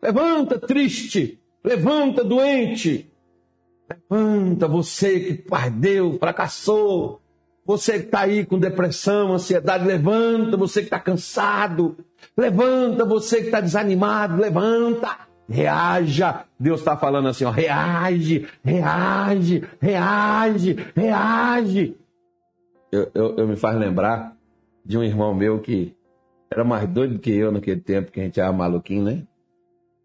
Levanta, 0.03 0.59
triste. 0.59 1.41
Levanta, 1.65 2.23
doente. 2.23 3.11
Levanta, 3.89 4.69
você 4.69 5.21
que 5.21 5.35
perdeu, 5.35 6.19
fracassou. 6.19 7.23
Você 7.65 8.01
que 8.01 8.07
está 8.07 8.21
aí 8.21 8.45
com 8.45 8.59
depressão, 8.59 9.33
ansiedade, 9.33 9.87
levanta. 9.87 10.59
Você 10.59 10.81
que 10.81 10.89
está 10.89 11.01
cansado, 11.01 11.97
levanta. 12.37 13.07
Você 13.07 13.39
que 13.39 13.47
está 13.47 13.63
desanimado, 13.63 14.37
levanta 14.37 15.30
reaja. 15.51 16.45
Deus 16.59 16.81
está 16.81 16.97
falando 16.97 17.29
assim, 17.29 17.45
ó, 17.45 17.51
reage, 17.51 18.47
reage, 18.65 19.65
reage, 19.81 20.77
reage. 20.95 21.97
Eu, 22.93 23.11
eu, 23.15 23.37
eu, 23.37 23.49
me 23.49 23.57
faz 23.57 23.77
lembrar 23.77 24.37
de 24.85 24.97
um 24.97 25.03
irmão 25.03 25.35
meu 25.35 25.59
que 25.61 25.95
era 26.51 26.65
mais 26.65 26.89
doido 26.89 27.19
que 27.19 27.31
eu 27.31 27.53
naquele 27.53 27.81
tempo 27.81 28.11
que 28.11 28.21
a 28.21 28.25
gente 28.25 28.41
era 28.41 28.53
maluquinho, 28.53 29.05
né? 29.05 29.23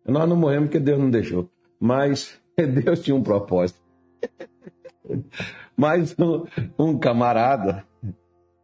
Nós 0.06 0.28
não 0.28 0.36
morremos 0.36 0.68
porque 0.68 0.80
Deus 0.80 1.00
não 1.00 1.10
deixou. 1.10 1.50
Mas 1.80 2.40
Deus 2.84 3.00
tinha 3.02 3.16
um 3.16 3.24
propósito. 3.24 3.80
Mas 5.78 6.16
um, 6.18 6.46
um 6.78 6.98
camarada 6.98 7.84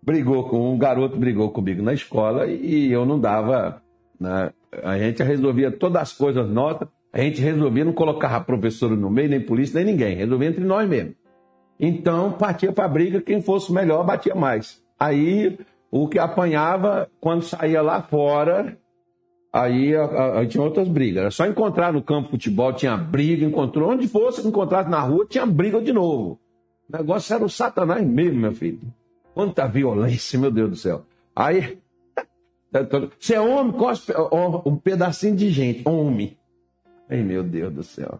brigou 0.02 0.50
com 0.50 0.74
um 0.74 0.78
garoto 0.78 1.18
brigou 1.18 1.52
comigo 1.52 1.82
na 1.82 1.94
escola 1.94 2.48
e 2.48 2.92
eu 2.92 3.06
não 3.06 3.20
dava 3.20 3.82
né, 4.20 4.52
a 4.84 4.98
gente 4.98 5.22
resolvia 5.22 5.72
todas 5.72 6.02
as 6.02 6.14
coisas 6.14 6.50
nossas, 6.50 6.88
a 7.12 7.20
gente 7.20 7.42
resolvia, 7.42 7.84
não 7.84 7.94
colocava 7.94 8.44
professor 8.44 8.92
no 8.92 9.10
meio, 9.10 9.30
nem 9.30 9.42
polícia, 9.42 9.82
nem 9.82 9.94
ninguém, 9.94 10.16
resolvia 10.16 10.50
entre 10.50 10.64
nós 10.64 10.88
mesmos. 10.88 11.16
Então, 11.80 12.32
partia 12.34 12.72
para 12.72 12.86
a 12.86 12.88
briga, 12.88 13.22
quem 13.22 13.42
fosse 13.42 13.74
melhor 13.74 14.06
batia 14.06 14.36
mais. 14.36 14.82
Aí, 15.00 15.58
o 15.90 16.08
que 16.08 16.20
apanhava, 16.20 17.10
quando 17.20 17.42
saía 17.42 17.82
lá 17.82 18.02
fora, 18.02 18.78
aí 19.52 19.96
a, 19.96 20.40
a, 20.40 20.46
tinha 20.46 20.64
outras 20.64 20.88
brigas. 20.88 21.22
Era 21.22 21.32
só 21.32 21.46
encontrar 21.46 21.92
no 21.92 22.02
campo 22.02 22.26
de 22.26 22.32
futebol, 22.32 22.72
tinha 22.72 22.96
briga, 22.96 23.46
encontrou. 23.46 23.90
Onde 23.90 24.08
fosse 24.08 24.48
encontrasse 24.48 24.90
na 24.90 25.00
rua, 25.02 25.26
tinha 25.28 25.46
briga 25.46 25.82
de 25.82 25.92
novo. 25.92 26.40
O 26.88 26.98
negócio 26.98 27.34
era 27.34 27.44
o 27.44 27.50
satanás 27.50 28.06
mesmo, 28.06 28.40
meu 28.40 28.54
filho. 28.54 28.80
Quanta 29.34 29.68
violência, 29.68 30.40
meu 30.40 30.52
Deus 30.52 30.70
do 30.70 30.76
céu. 30.76 31.02
Aí, 31.36 31.78
você 33.20 33.36
é 33.36 33.42
homem, 33.42 33.74
cospe 33.74 34.14
um 34.66 34.78
pedacinho 34.78 35.36
de 35.36 35.50
gente, 35.50 35.88
homem. 35.88 36.38
Ai, 37.10 37.22
meu 37.22 37.44
Deus 37.44 37.74
do 37.74 37.84
céu. 37.84 38.20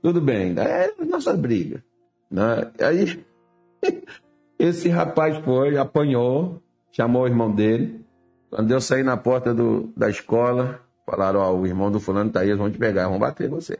Tudo 0.00 0.20
bem, 0.20 0.54
é 0.58 0.90
nossa 1.04 1.34
briga. 1.36 1.84
Né? 2.30 2.72
Aí, 2.80 3.22
esse 4.58 4.88
rapaz 4.88 5.36
foi, 5.44 5.76
apanhou, 5.76 6.62
chamou 6.90 7.24
o 7.24 7.26
irmão 7.26 7.54
dele. 7.54 8.02
Quando 8.48 8.70
eu 8.70 8.80
saí 8.80 9.02
na 9.02 9.16
porta 9.18 9.52
do, 9.52 9.92
da 9.94 10.08
escola, 10.08 10.80
falaram: 11.04 11.40
Ó, 11.40 11.54
o 11.54 11.66
irmão 11.66 11.90
do 11.90 12.00
fulano 12.00 12.30
tá 12.30 12.40
aí, 12.40 12.48
eles 12.48 12.58
vão 12.58 12.70
te 12.70 12.78
pegar, 12.78 13.08
vão 13.08 13.18
bater 13.18 13.48
você. 13.48 13.78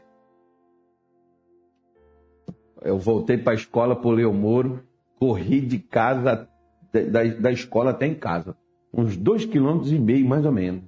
Eu 2.83 2.99
voltei 2.99 3.37
para 3.37 3.53
a 3.53 3.55
escola, 3.55 3.95
pulei 3.95 4.25
o 4.25 4.33
muro, 4.33 4.83
corri 5.19 5.61
de 5.61 5.79
casa, 5.79 6.47
da, 6.91 7.23
da 7.23 7.51
escola 7.51 7.91
até 7.91 8.05
em 8.05 8.13
casa. 8.13 8.55
Uns 8.93 9.17
dois 9.17 9.45
quilômetros 9.45 9.91
e 9.91 9.97
meio, 9.97 10.27
mais 10.27 10.45
ou 10.45 10.51
menos. 10.51 10.83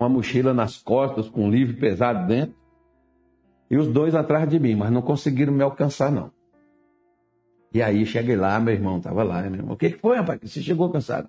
Uma 0.00 0.08
mochila 0.08 0.54
nas 0.54 0.78
costas, 0.78 1.28
com 1.28 1.44
um 1.44 1.50
livro 1.50 1.76
pesado 1.76 2.26
dentro. 2.26 2.54
E 3.70 3.76
os 3.76 3.88
dois 3.88 4.14
atrás 4.14 4.48
de 4.48 4.58
mim, 4.58 4.74
mas 4.74 4.90
não 4.90 5.02
conseguiram 5.02 5.52
me 5.52 5.62
alcançar, 5.62 6.10
não. 6.10 6.30
E 7.72 7.82
aí 7.82 8.06
cheguei 8.06 8.36
lá, 8.36 8.58
meu 8.58 8.72
irmão 8.72 8.98
estava 8.98 9.22
lá. 9.22 9.44
Irmão, 9.44 9.72
o 9.74 9.76
que, 9.76 9.90
que 9.90 9.98
foi, 9.98 10.16
rapaz? 10.16 10.40
Você 10.42 10.62
chegou 10.62 10.88
cansado? 10.90 11.28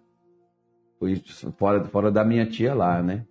Fui 1.00 1.22
fora, 1.58 1.84
fora 1.86 2.12
da 2.12 2.24
minha 2.24 2.46
tia 2.46 2.74
lá, 2.74 3.02
né? 3.02 3.26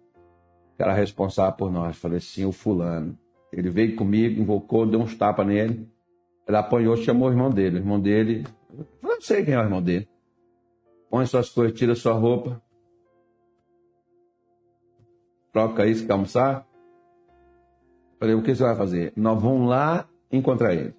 Que 0.76 0.82
era 0.82 0.92
responsável 0.92 1.56
por 1.56 1.72
nós. 1.72 1.96
Falei 1.96 2.18
assim, 2.18 2.44
o 2.44 2.52
fulano. 2.52 3.16
Ele 3.52 3.70
veio 3.70 3.96
comigo, 3.96 4.40
invocou, 4.40 4.84
deu 4.84 5.00
uns 5.00 5.16
tapas 5.16 5.46
nele. 5.46 5.88
Ele 6.46 6.56
apanhou, 6.56 6.96
chamou 6.96 7.28
o 7.28 7.32
irmão 7.32 7.50
dele. 7.50 7.76
O 7.76 7.80
irmão 7.80 7.98
dele. 7.98 8.44
Eu 8.76 9.08
não 9.08 9.20
sei 9.20 9.44
quem 9.44 9.54
é 9.54 9.58
o 9.58 9.62
irmão 9.62 9.80
dele. 9.80 10.06
Põe 11.10 11.26
suas 11.26 11.48
coisas, 11.48 11.78
tira 11.78 11.94
sua 11.94 12.14
roupa. 12.14 12.60
Troca 15.52 15.86
isso, 15.86 16.06
quer 16.06 16.12
almoçar? 16.12 16.66
Falei, 18.18 18.34
o 18.34 18.42
que 18.42 18.54
você 18.54 18.62
vai 18.62 18.76
fazer? 18.76 19.12
Nós 19.16 19.40
vamos 19.40 19.68
lá 19.68 20.06
encontrar 20.30 20.74
ele. 20.74 20.94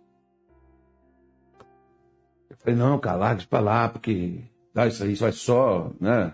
Eu 2.49 2.57
falei, 2.57 2.75
não, 2.75 2.99
calados 2.99 3.45
para 3.45 3.59
lá, 3.59 3.89
porque 3.89 4.41
dá 4.73 4.87
isso 4.87 5.03
aí, 5.03 5.15
vai 5.15 5.31
só, 5.31 5.91
né? 5.99 6.33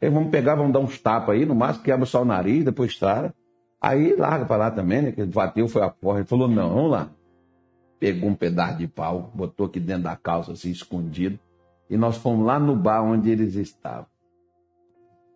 Aí 0.00 0.08
vamos 0.08 0.30
pegar, 0.30 0.54
vamos 0.54 0.72
dar 0.72 0.80
uns 0.80 0.98
tapas 0.98 1.34
aí, 1.34 1.44
no 1.44 1.54
máximo 1.54 1.84
quebra 1.84 2.06
só 2.06 2.22
o 2.22 2.24
nariz, 2.24 2.64
depois 2.64 2.92
estrara. 2.92 3.34
Aí 3.80 4.16
larga 4.16 4.46
para 4.46 4.56
lá 4.56 4.70
também, 4.70 5.02
né? 5.02 5.12
Que 5.12 5.20
ele 5.20 5.32
bateu, 5.32 5.68
foi 5.68 5.82
a 5.82 5.90
porra. 5.90 6.18
Ele 6.18 6.26
falou, 6.26 6.48
não, 6.48 6.74
vamos 6.74 6.90
lá 6.90 7.10
pegou 8.00 8.30
um 8.30 8.34
pedaço 8.34 8.78
de 8.78 8.88
pau, 8.88 9.30
botou 9.34 9.66
aqui 9.66 9.78
dentro 9.78 10.04
da 10.04 10.16
calça, 10.16 10.52
assim, 10.52 10.70
escondido, 10.70 11.38
e 11.90 11.96
nós 11.96 12.16
fomos 12.16 12.46
lá 12.46 12.58
no 12.58 12.76
bar 12.76 13.02
onde 13.02 13.28
eles 13.28 13.56
estavam. 13.56 14.06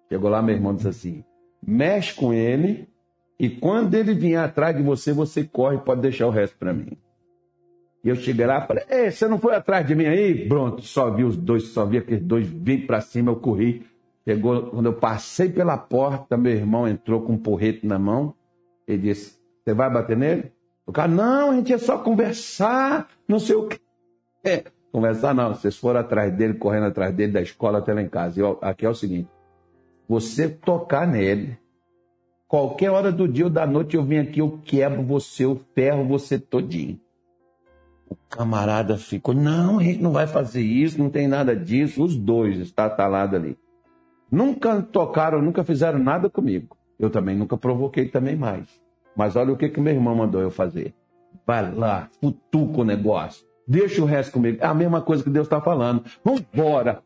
Chegou 0.09 0.31
lá, 0.31 0.41
meu 0.41 0.55
irmão 0.55 0.75
disse 0.75 0.89
assim: 0.89 1.25
mexe 1.67 2.15
com 2.15 2.33
ele, 2.33 2.89
e 3.39 3.51
quando 3.51 3.95
ele 3.95 4.15
vier 4.15 4.43
atrás 4.43 4.77
de 4.77 4.83
você, 4.83 5.13
você 5.13 5.43
corre, 5.43 5.79
pode 5.79 6.01
deixar 6.01 6.27
o 6.27 6.31
resto 6.31 6.57
para 6.57 6.73
mim. 6.73 6.97
E 8.05 8.09
eu 8.09 8.17
cheguei 8.17 8.47
lá 8.47 8.63
e 8.63 8.67
falei: 8.67 8.85
Ei, 8.89 9.11
você 9.11 9.27
não 9.27 9.39
foi 9.39 9.57
atrás 9.57 9.87
de 9.87 9.95
mim 9.95 10.07
aí? 10.07 10.47
Pronto, 10.49 10.83
só 10.83 11.11
vi 11.11 11.25
os 11.25 11.37
dois, 11.37 11.65
só 11.69 11.85
vi 11.85 11.99
aqueles 11.99 12.23
dois 12.23 12.47
vir 12.47 12.87
para 12.87 13.01
cima, 13.01 13.33
eu 13.33 13.37
corri. 13.37 13.87
Chegou, 14.27 14.71
quando 14.71 14.87
eu 14.87 14.95
passei 14.95 15.51
pela 15.51 15.77
porta, 15.77 16.37
meu 16.37 16.53
irmão 16.53 16.89
entrou 16.89 17.23
com 17.23 17.33
um 17.33 17.39
porrete 17.39 17.87
na 17.87 17.99
mão. 17.99 18.35
Ele 18.87 18.99
disse: 18.99 19.39
Você 19.65 19.75
vai 19.75 19.91
bater 19.91 20.17
nele? 20.17 20.53
O 20.87 20.93
cara, 20.93 21.09
não, 21.09 21.51
a 21.51 21.57
gente 21.57 21.73
é 21.73 21.79
só 21.79 21.99
conversar, 21.99 23.09
não 23.27 23.39
sei 23.39 23.57
o 23.57 23.67
quê. 23.67 23.81
É, 24.45 24.65
conversar 24.95 25.35
não, 25.35 25.53
vocês 25.53 25.77
foram 25.77 25.99
atrás 25.99 26.33
dele, 26.33 26.55
correndo 26.55 26.87
atrás 26.87 27.13
dele 27.13 27.33
da 27.33 27.43
escola 27.43 27.79
até 27.79 27.93
lá 27.93 28.01
em 28.01 28.09
casa. 28.09 28.41
E 28.41 28.57
aqui 28.63 28.87
é 28.87 28.89
o 28.89 28.95
seguinte: 28.95 29.29
você 30.09 30.49
tocar 30.49 31.05
nele, 31.05 31.59
qualquer 32.47 32.93
hora 32.93 33.11
do 33.11 33.27
dia 33.27 33.47
ou 33.47 33.51
da 33.51 33.67
noite 33.67 33.97
eu 33.97 34.05
venho 34.05 34.23
aqui, 34.23 34.39
eu 34.39 34.61
quebro 34.65 35.03
você, 35.03 35.45
eu 35.45 35.61
ferro 35.75 36.07
você 36.07 36.39
todinho. 36.39 37.01
O 38.09 38.15
camarada 38.31 38.97
ficou, 38.97 39.35
não, 39.35 39.81
a 39.81 39.83
gente 39.83 40.01
não 40.01 40.13
vai 40.13 40.29
fazer 40.29 40.63
isso, 40.63 40.97
não 40.97 41.11
tem 41.11 41.27
nada 41.27 41.57
disso. 41.57 42.05
Os 42.05 42.17
dois 42.17 42.59
está 42.59 42.89
talado 42.89 43.35
ali. 43.35 43.59
Nunca 44.31 44.81
tocaram, 44.81 45.43
nunca 45.43 45.65
fizeram 45.65 45.99
nada 45.99 46.31
comigo. 46.31 46.77
Eu 47.01 47.11
também 47.11 47.37
nunca 47.37 47.57
provoquei 47.57 48.07
também 48.07 48.37
mais. 48.37 48.69
Mas 49.17 49.35
olha 49.35 49.53
o 49.53 49.57
que, 49.57 49.69
que 49.69 49.81
meu 49.81 49.93
irmão 49.93 50.15
mandou 50.15 50.41
eu 50.41 50.53
fazer. 50.53 50.95
Vai 51.45 51.75
lá, 51.75 52.09
futuca 52.21 52.83
o 52.83 52.85
negócio. 52.85 53.45
Deixa 53.67 54.03
o 54.03 54.05
resto 54.05 54.33
comigo. 54.33 54.59
É 54.61 54.67
a 54.67 54.75
mesma 54.75 55.01
coisa 55.01 55.23
que 55.23 55.31
Deus 55.31 55.47
está 55.47 55.61
falando. 55.61 56.05
Vambora. 56.25 57.03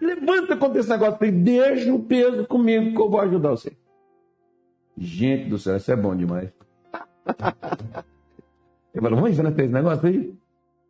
Levanta 0.00 0.56
contra 0.56 0.80
esse 0.80 0.90
negócio. 0.90 1.32
Deixa 1.32 1.92
o 1.92 2.02
peso 2.02 2.46
comigo 2.46 2.94
que 2.94 3.00
eu 3.00 3.10
vou 3.10 3.20
ajudar 3.20 3.50
você. 3.50 3.72
Gente 4.96 5.48
do 5.48 5.58
céu, 5.58 5.76
isso 5.76 5.90
é 5.90 5.96
bom 5.96 6.14
demais. 6.14 6.50
Ele 8.94 9.02
falou, 9.02 9.20
vamos 9.20 9.32
enfrentar 9.32 9.62
esse 9.62 9.72
negócio 9.72 10.06
aí? 10.06 10.34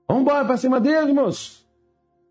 Vamos 0.09 0.23
embora 0.23 0.45
para 0.45 0.57
cima 0.57 0.81
dele, 0.81 1.13
moço. 1.13 1.63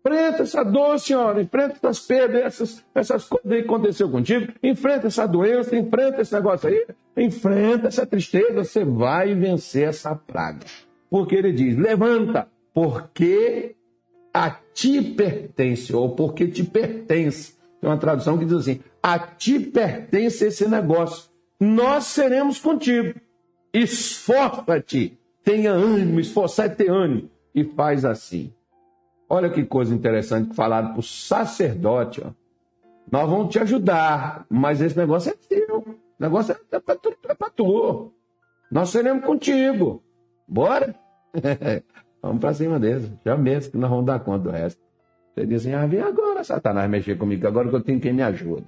Enfrenta 0.04 0.42
essa 0.42 0.64
dor, 0.64 0.98
senhora, 0.98 1.40
enfrenta 1.40 1.76
essas 1.76 2.00
perdas, 2.00 2.42
essas, 2.42 2.84
essas 2.94 3.24
coisas 3.24 3.48
que 3.48 3.64
aconteceu 3.64 4.10
contigo, 4.10 4.52
enfrenta 4.62 5.06
essa 5.06 5.26
doença, 5.26 5.76
enfrenta 5.76 6.20
esse 6.20 6.34
negócio 6.34 6.68
aí, 6.68 6.86
enfrenta 7.16 7.86
essa 7.86 8.04
tristeza, 8.04 8.64
você 8.64 8.84
vai 8.84 9.32
vencer 9.34 9.88
essa 9.88 10.14
praga. 10.14 10.66
Porque 11.12 11.34
ele 11.34 11.52
diz: 11.52 11.76
levanta, 11.76 12.48
porque 12.72 13.76
a 14.32 14.50
ti 14.72 15.02
pertence, 15.02 15.94
ou 15.94 16.16
porque 16.16 16.48
te 16.48 16.64
pertence. 16.64 17.52
Tem 17.78 17.90
uma 17.90 17.98
tradução 17.98 18.38
que 18.38 18.46
diz 18.46 18.54
assim: 18.54 18.80
a 19.02 19.18
ti 19.18 19.60
pertence 19.60 20.46
esse 20.46 20.66
negócio. 20.66 21.30
Nós 21.60 22.04
seremos 22.04 22.58
contigo. 22.58 23.20
Esforça-te, 23.74 25.18
tenha 25.44 25.72
ânimo, 25.72 26.18
esforçar 26.18 26.74
ter 26.74 26.90
ânimo, 26.90 27.28
e 27.54 27.62
faz 27.62 28.06
assim. 28.06 28.50
Olha 29.28 29.50
que 29.50 29.66
coisa 29.66 29.94
interessante 29.94 30.54
falado 30.54 30.92
para 30.92 31.00
o 31.00 31.02
sacerdote. 31.02 32.22
Ó. 32.24 32.30
Nós 33.10 33.28
vamos 33.28 33.52
te 33.52 33.58
ajudar, 33.58 34.46
mas 34.48 34.80
esse 34.80 34.96
negócio 34.96 35.30
é 35.30 35.34
teu. 35.46 35.80
O 35.80 35.96
negócio 36.18 36.56
é 36.70 36.80
para 36.80 36.96
tu, 36.96 37.14
é 37.28 37.50
tu. 37.54 38.12
Nós 38.70 38.88
seremos 38.88 39.26
contigo. 39.26 40.02
Bora? 40.48 41.01
vamos 42.22 42.40
para 42.40 42.54
cima 42.54 42.78
deles. 42.78 43.10
Já 43.24 43.36
mesmo 43.36 43.72
que 43.72 43.78
nós 43.78 43.90
vamos 43.90 44.06
dar 44.06 44.20
conta 44.20 44.44
do 44.44 44.50
resto. 44.50 44.80
Você 45.34 45.46
diz 45.46 45.62
assim, 45.62 45.74
ah, 45.74 45.86
vem 45.86 46.00
agora, 46.00 46.44
Satanás, 46.44 46.90
mexer 46.90 47.16
comigo, 47.16 47.46
agora 47.46 47.68
que 47.68 47.74
eu 47.74 47.80
tenho 47.80 48.00
quem 48.00 48.12
me 48.12 48.22
ajuda. 48.22 48.64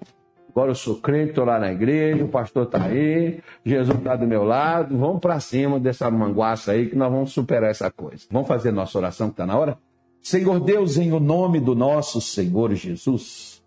Agora 0.49 0.71
eu 0.71 0.75
sou 0.75 0.97
crente, 0.97 1.31
estou 1.31 1.45
lá 1.45 1.59
na 1.59 1.73
igreja, 1.73 2.25
o 2.25 2.29
pastor 2.29 2.65
está 2.65 2.85
aí, 2.85 3.41
Jesus 3.65 3.99
está 3.99 4.15
do 4.15 4.27
meu 4.27 4.45
lado, 4.45 4.97
vamos 4.97 5.21
para 5.21 5.41
cima 5.41 5.81
dessa 5.81 6.09
manguaça 6.11 6.73
aí 6.73 6.89
que 6.89 6.97
nós 6.97 7.11
vamos 7.11 7.33
superar 7.33 7.71
essa 7.71 7.91
coisa. 7.91 8.25
Vamos 8.31 8.47
fazer 8.47 8.71
nossa 8.71 8.97
oração 8.97 9.29
que 9.29 9.35
está 9.35 9.45
na 9.45 9.59
hora? 9.59 9.77
Senhor 10.23 10.61
Deus, 10.61 10.97
em 10.97 11.13
o 11.13 11.21
nome 11.21 11.59
do 11.61 11.75
nosso 11.75 12.21
Senhor 12.21 12.73
Jesus, 12.73 13.63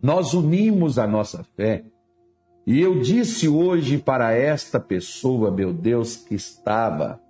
nós 0.00 0.32
unimos 0.32 0.98
a 0.98 1.06
nossa 1.06 1.44
fé. 1.56 1.84
E 2.64 2.80
eu 2.80 3.00
disse 3.00 3.48
hoje 3.48 3.98
para 3.98 4.32
esta 4.32 4.78
pessoa, 4.78 5.50
meu 5.50 5.72
Deus, 5.72 6.16
que 6.16 6.36
estava 6.36 7.20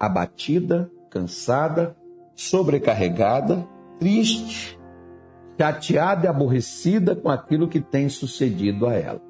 abatida, 0.00 0.90
cansada, 1.10 1.94
sobrecarregada, 2.34 3.68
triste, 3.98 4.80
chateada 5.60 6.24
e 6.24 6.28
aborrecida 6.28 7.14
com 7.14 7.28
aquilo 7.28 7.68
que 7.68 7.80
tem 7.80 8.08
sucedido 8.08 8.86
a 8.86 8.94
ela. 8.94 9.20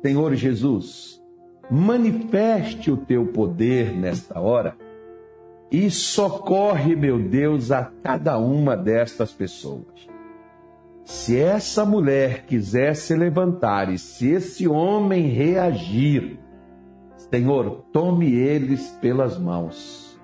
Senhor 0.00 0.34
Jesus, 0.36 1.20
manifeste 1.68 2.90
o 2.90 2.96
teu 2.96 3.26
poder 3.26 3.92
nesta 3.92 4.38
hora 4.38 4.76
e 5.70 5.90
socorre, 5.90 6.94
meu 6.94 7.18
Deus, 7.18 7.70
a 7.70 7.90
cada 8.02 8.38
uma 8.38 8.76
destas 8.76 9.32
pessoas. 9.32 10.08
Se 11.04 11.38
essa 11.38 11.84
mulher 11.84 12.44
quiser 12.46 12.94
se 12.94 13.14
levantar 13.16 13.92
e 13.92 13.98
se 13.98 14.30
esse 14.30 14.68
homem 14.68 15.26
reagir, 15.26 16.38
Senhor, 17.30 17.84
tome 17.92 18.34
eles 18.34 18.88
pelas 19.00 19.38
mãos, 19.38 20.20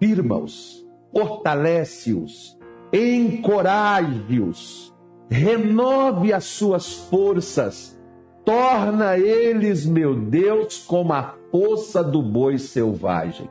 firma-os, 0.00 0.84
fortalece-os, 1.12 2.58
encoraje-os, 2.92 4.92
renove 5.30 6.32
as 6.32 6.44
suas 6.44 6.92
forças, 6.92 7.96
torna 8.44 9.16
eles, 9.16 9.86
meu 9.86 10.16
Deus, 10.16 10.78
como 10.78 11.12
a 11.12 11.36
força 11.52 12.02
do 12.02 12.20
boi 12.20 12.58
selvagem. 12.58 13.48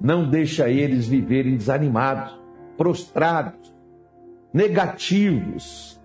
Não 0.00 0.28
deixa 0.28 0.68
eles 0.68 1.06
viverem 1.06 1.56
desanimados, 1.56 2.36
prostrados, 2.76 3.72
negativos, 4.52 6.00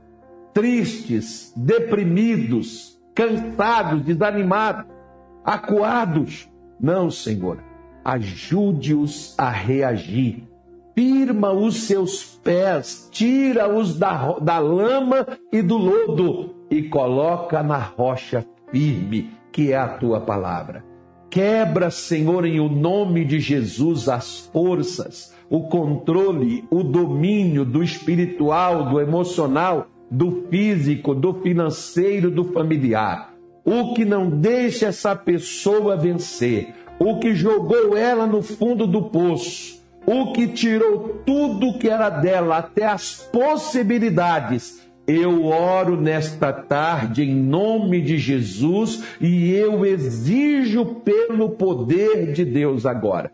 tristes, 0.53 1.51
deprimidos, 1.55 3.01
cansados, 3.15 4.01
desanimados, 4.01 4.98
acuados. 5.43 6.49
Não, 6.79 7.09
Senhor, 7.09 7.63
ajude-os 8.03 9.35
a 9.37 9.49
reagir, 9.49 10.47
firma 10.95 11.51
os 11.51 11.83
seus 11.83 12.23
pés, 12.23 13.09
tira-os 13.11 13.97
da, 13.97 14.39
da 14.39 14.59
lama 14.59 15.27
e 15.51 15.61
do 15.61 15.77
lodo 15.77 16.55
e 16.69 16.83
coloca 16.83 17.63
na 17.63 17.77
rocha 17.77 18.45
firme, 18.71 19.31
que 19.51 19.71
é 19.71 19.77
a 19.77 19.87
tua 19.87 20.21
palavra. 20.21 20.83
Quebra, 21.29 21.91
Senhor, 21.91 22.45
em 22.45 22.59
o 22.59 22.67
nome 22.67 23.23
de 23.23 23.39
Jesus, 23.39 24.09
as 24.09 24.49
forças, 24.51 25.35
o 25.49 25.67
controle, 25.67 26.65
o 26.71 26.83
domínio 26.83 27.63
do 27.63 27.83
espiritual, 27.83 28.89
do 28.89 28.99
emocional, 28.99 29.87
do 30.09 30.47
físico, 30.49 31.13
do 31.13 31.33
financeiro, 31.35 32.31
do 32.31 32.45
familiar. 32.45 33.28
O 33.63 33.93
que 33.93 34.05
não 34.05 34.29
deixa 34.29 34.87
essa 34.87 35.15
pessoa 35.15 35.95
vencer, 35.95 36.73
o 36.99 37.19
que 37.19 37.33
jogou 37.33 37.95
ela 37.97 38.25
no 38.25 38.41
fundo 38.41 38.85
do 38.87 39.03
poço, 39.09 39.79
o 40.05 40.31
que 40.33 40.47
tirou 40.47 41.21
tudo 41.25 41.77
que 41.77 41.87
era 41.87 42.09
dela, 42.09 42.57
até 42.57 42.85
as 42.85 43.29
possibilidades. 43.31 44.87
Eu 45.07 45.45
oro 45.45 45.99
nesta 45.99 46.53
tarde 46.53 47.23
em 47.23 47.33
nome 47.33 48.01
de 48.01 48.17
Jesus 48.17 49.03
e 49.19 49.51
eu 49.51 49.85
exijo 49.85 50.85
pelo 51.03 51.51
poder 51.51 52.31
de 52.31 52.45
Deus 52.45 52.85
agora. 52.85 53.31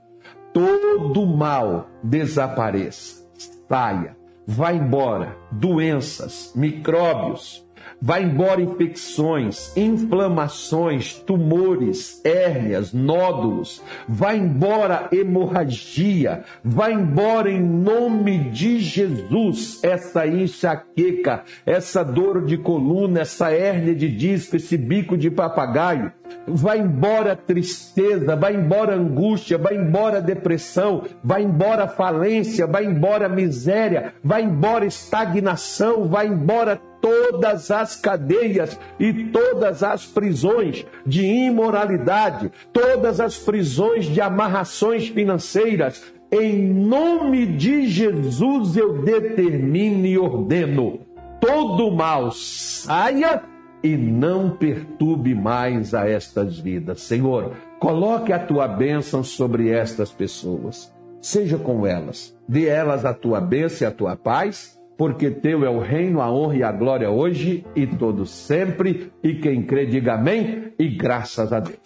Todo 0.54 1.26
mal 1.26 1.90
desapareça, 2.02 3.26
saia, 3.68 4.16
vá 4.48 4.74
embora, 4.74 5.36
doenças, 5.52 6.54
micróbios, 6.56 7.64
Vai 8.06 8.22
embora 8.22 8.62
infecções, 8.62 9.76
inflamações, 9.76 11.15
tumores, 11.15 12.22
hérnias, 12.24 12.94
nódulos. 12.94 13.82
Vai 14.08 14.38
embora 14.38 15.08
hemorragia. 15.12 16.44
Vai 16.63 16.94
embora 16.94 17.50
em 17.50 17.60
nome 17.60 18.52
de 18.52 18.78
Jesus 18.78 19.80
essa 19.84 20.28
enxaqueca, 20.28 21.46
essa 21.65 22.04
dor 22.06 22.46
de 22.46 22.60
coluna, 22.60 23.22
essa 23.22 23.50
hérnia 23.50 23.96
de 23.96 24.08
disco, 24.08 24.56
esse 24.56 24.78
bico 24.78 25.18
de 25.18 25.32
papagaio. 25.32 26.12
Vai 26.48 26.78
embora 26.78 27.36
tristeza, 27.36 28.36
vai 28.36 28.56
embora 28.56 28.94
angústia, 28.94 29.58
vai 29.58 29.76
embora 29.78 30.22
depressão, 30.22 31.06
vai 31.24 31.41
embora 31.41 31.88
falência, 31.88 32.68
vai 32.68 32.86
embora 32.86 33.28
miséria, 33.28 34.13
vai 34.24 34.44
embora 34.44 34.86
estagnação, 34.86 36.08
vai 36.08 36.28
embora 36.28 36.80
todas 37.06 37.70
as 37.70 37.96
cadeias 37.96 38.80
e 39.00 39.26
todas 39.26 39.84
as 39.84 40.08
prisões 40.08 40.88
de 41.06 41.24
imoralidade, 41.24 42.52
todas 42.74 43.20
as 43.20 43.38
prisões 43.38 44.08
de 44.08 44.20
amarrações 44.20 45.08
financeiras. 45.10 46.04
Em 46.32 46.58
nome 46.58 47.46
de 47.46 47.86
Jesus 47.86 48.76
eu 48.76 49.04
determino 49.04 50.08
e 50.08 50.18
ordeno: 50.18 51.02
todo 51.39 51.91
mal 51.91 52.32
saia 52.32 53.44
e 53.84 53.96
não 53.96 54.50
perturbe 54.50 55.36
mais 55.36 55.94
a 55.94 56.10
estas 56.10 56.58
vidas. 56.58 57.02
Senhor, 57.02 57.52
coloque 57.80 58.34
a 58.34 58.39
tua 58.39 58.68
bênção 58.68 59.24
sobre 59.24 59.70
estas 59.70 60.12
pessoas. 60.12 60.91
Seja 61.22 61.60
com 61.60 61.86
elas. 61.86 62.36
Dê 62.50 62.68
elas 62.68 63.06
a 63.06 63.13
tua 63.13 63.39
bênção 63.39 63.88
e 63.88 63.89
a 63.89 63.94
tua 63.94 64.15
paz 64.15 64.75
porque 64.98 65.30
teu 65.30 65.66
é 65.66 65.70
o 65.70 65.80
reino, 65.80 66.22
a 66.22 66.32
honra 66.32 66.56
e 66.56 66.64
a 66.64 66.72
glória 66.72 67.10
hoje 67.10 67.66
e 67.76 67.86
todo 67.86 68.26
sempre. 68.26 69.12
E 69.24 69.36
quem 69.36 69.64
crê, 69.64 69.86
diga 69.86 70.16
amém 70.16 70.74
e 70.80 70.88
graças 70.88 71.52
a 71.52 71.60
Deus. 71.60 71.80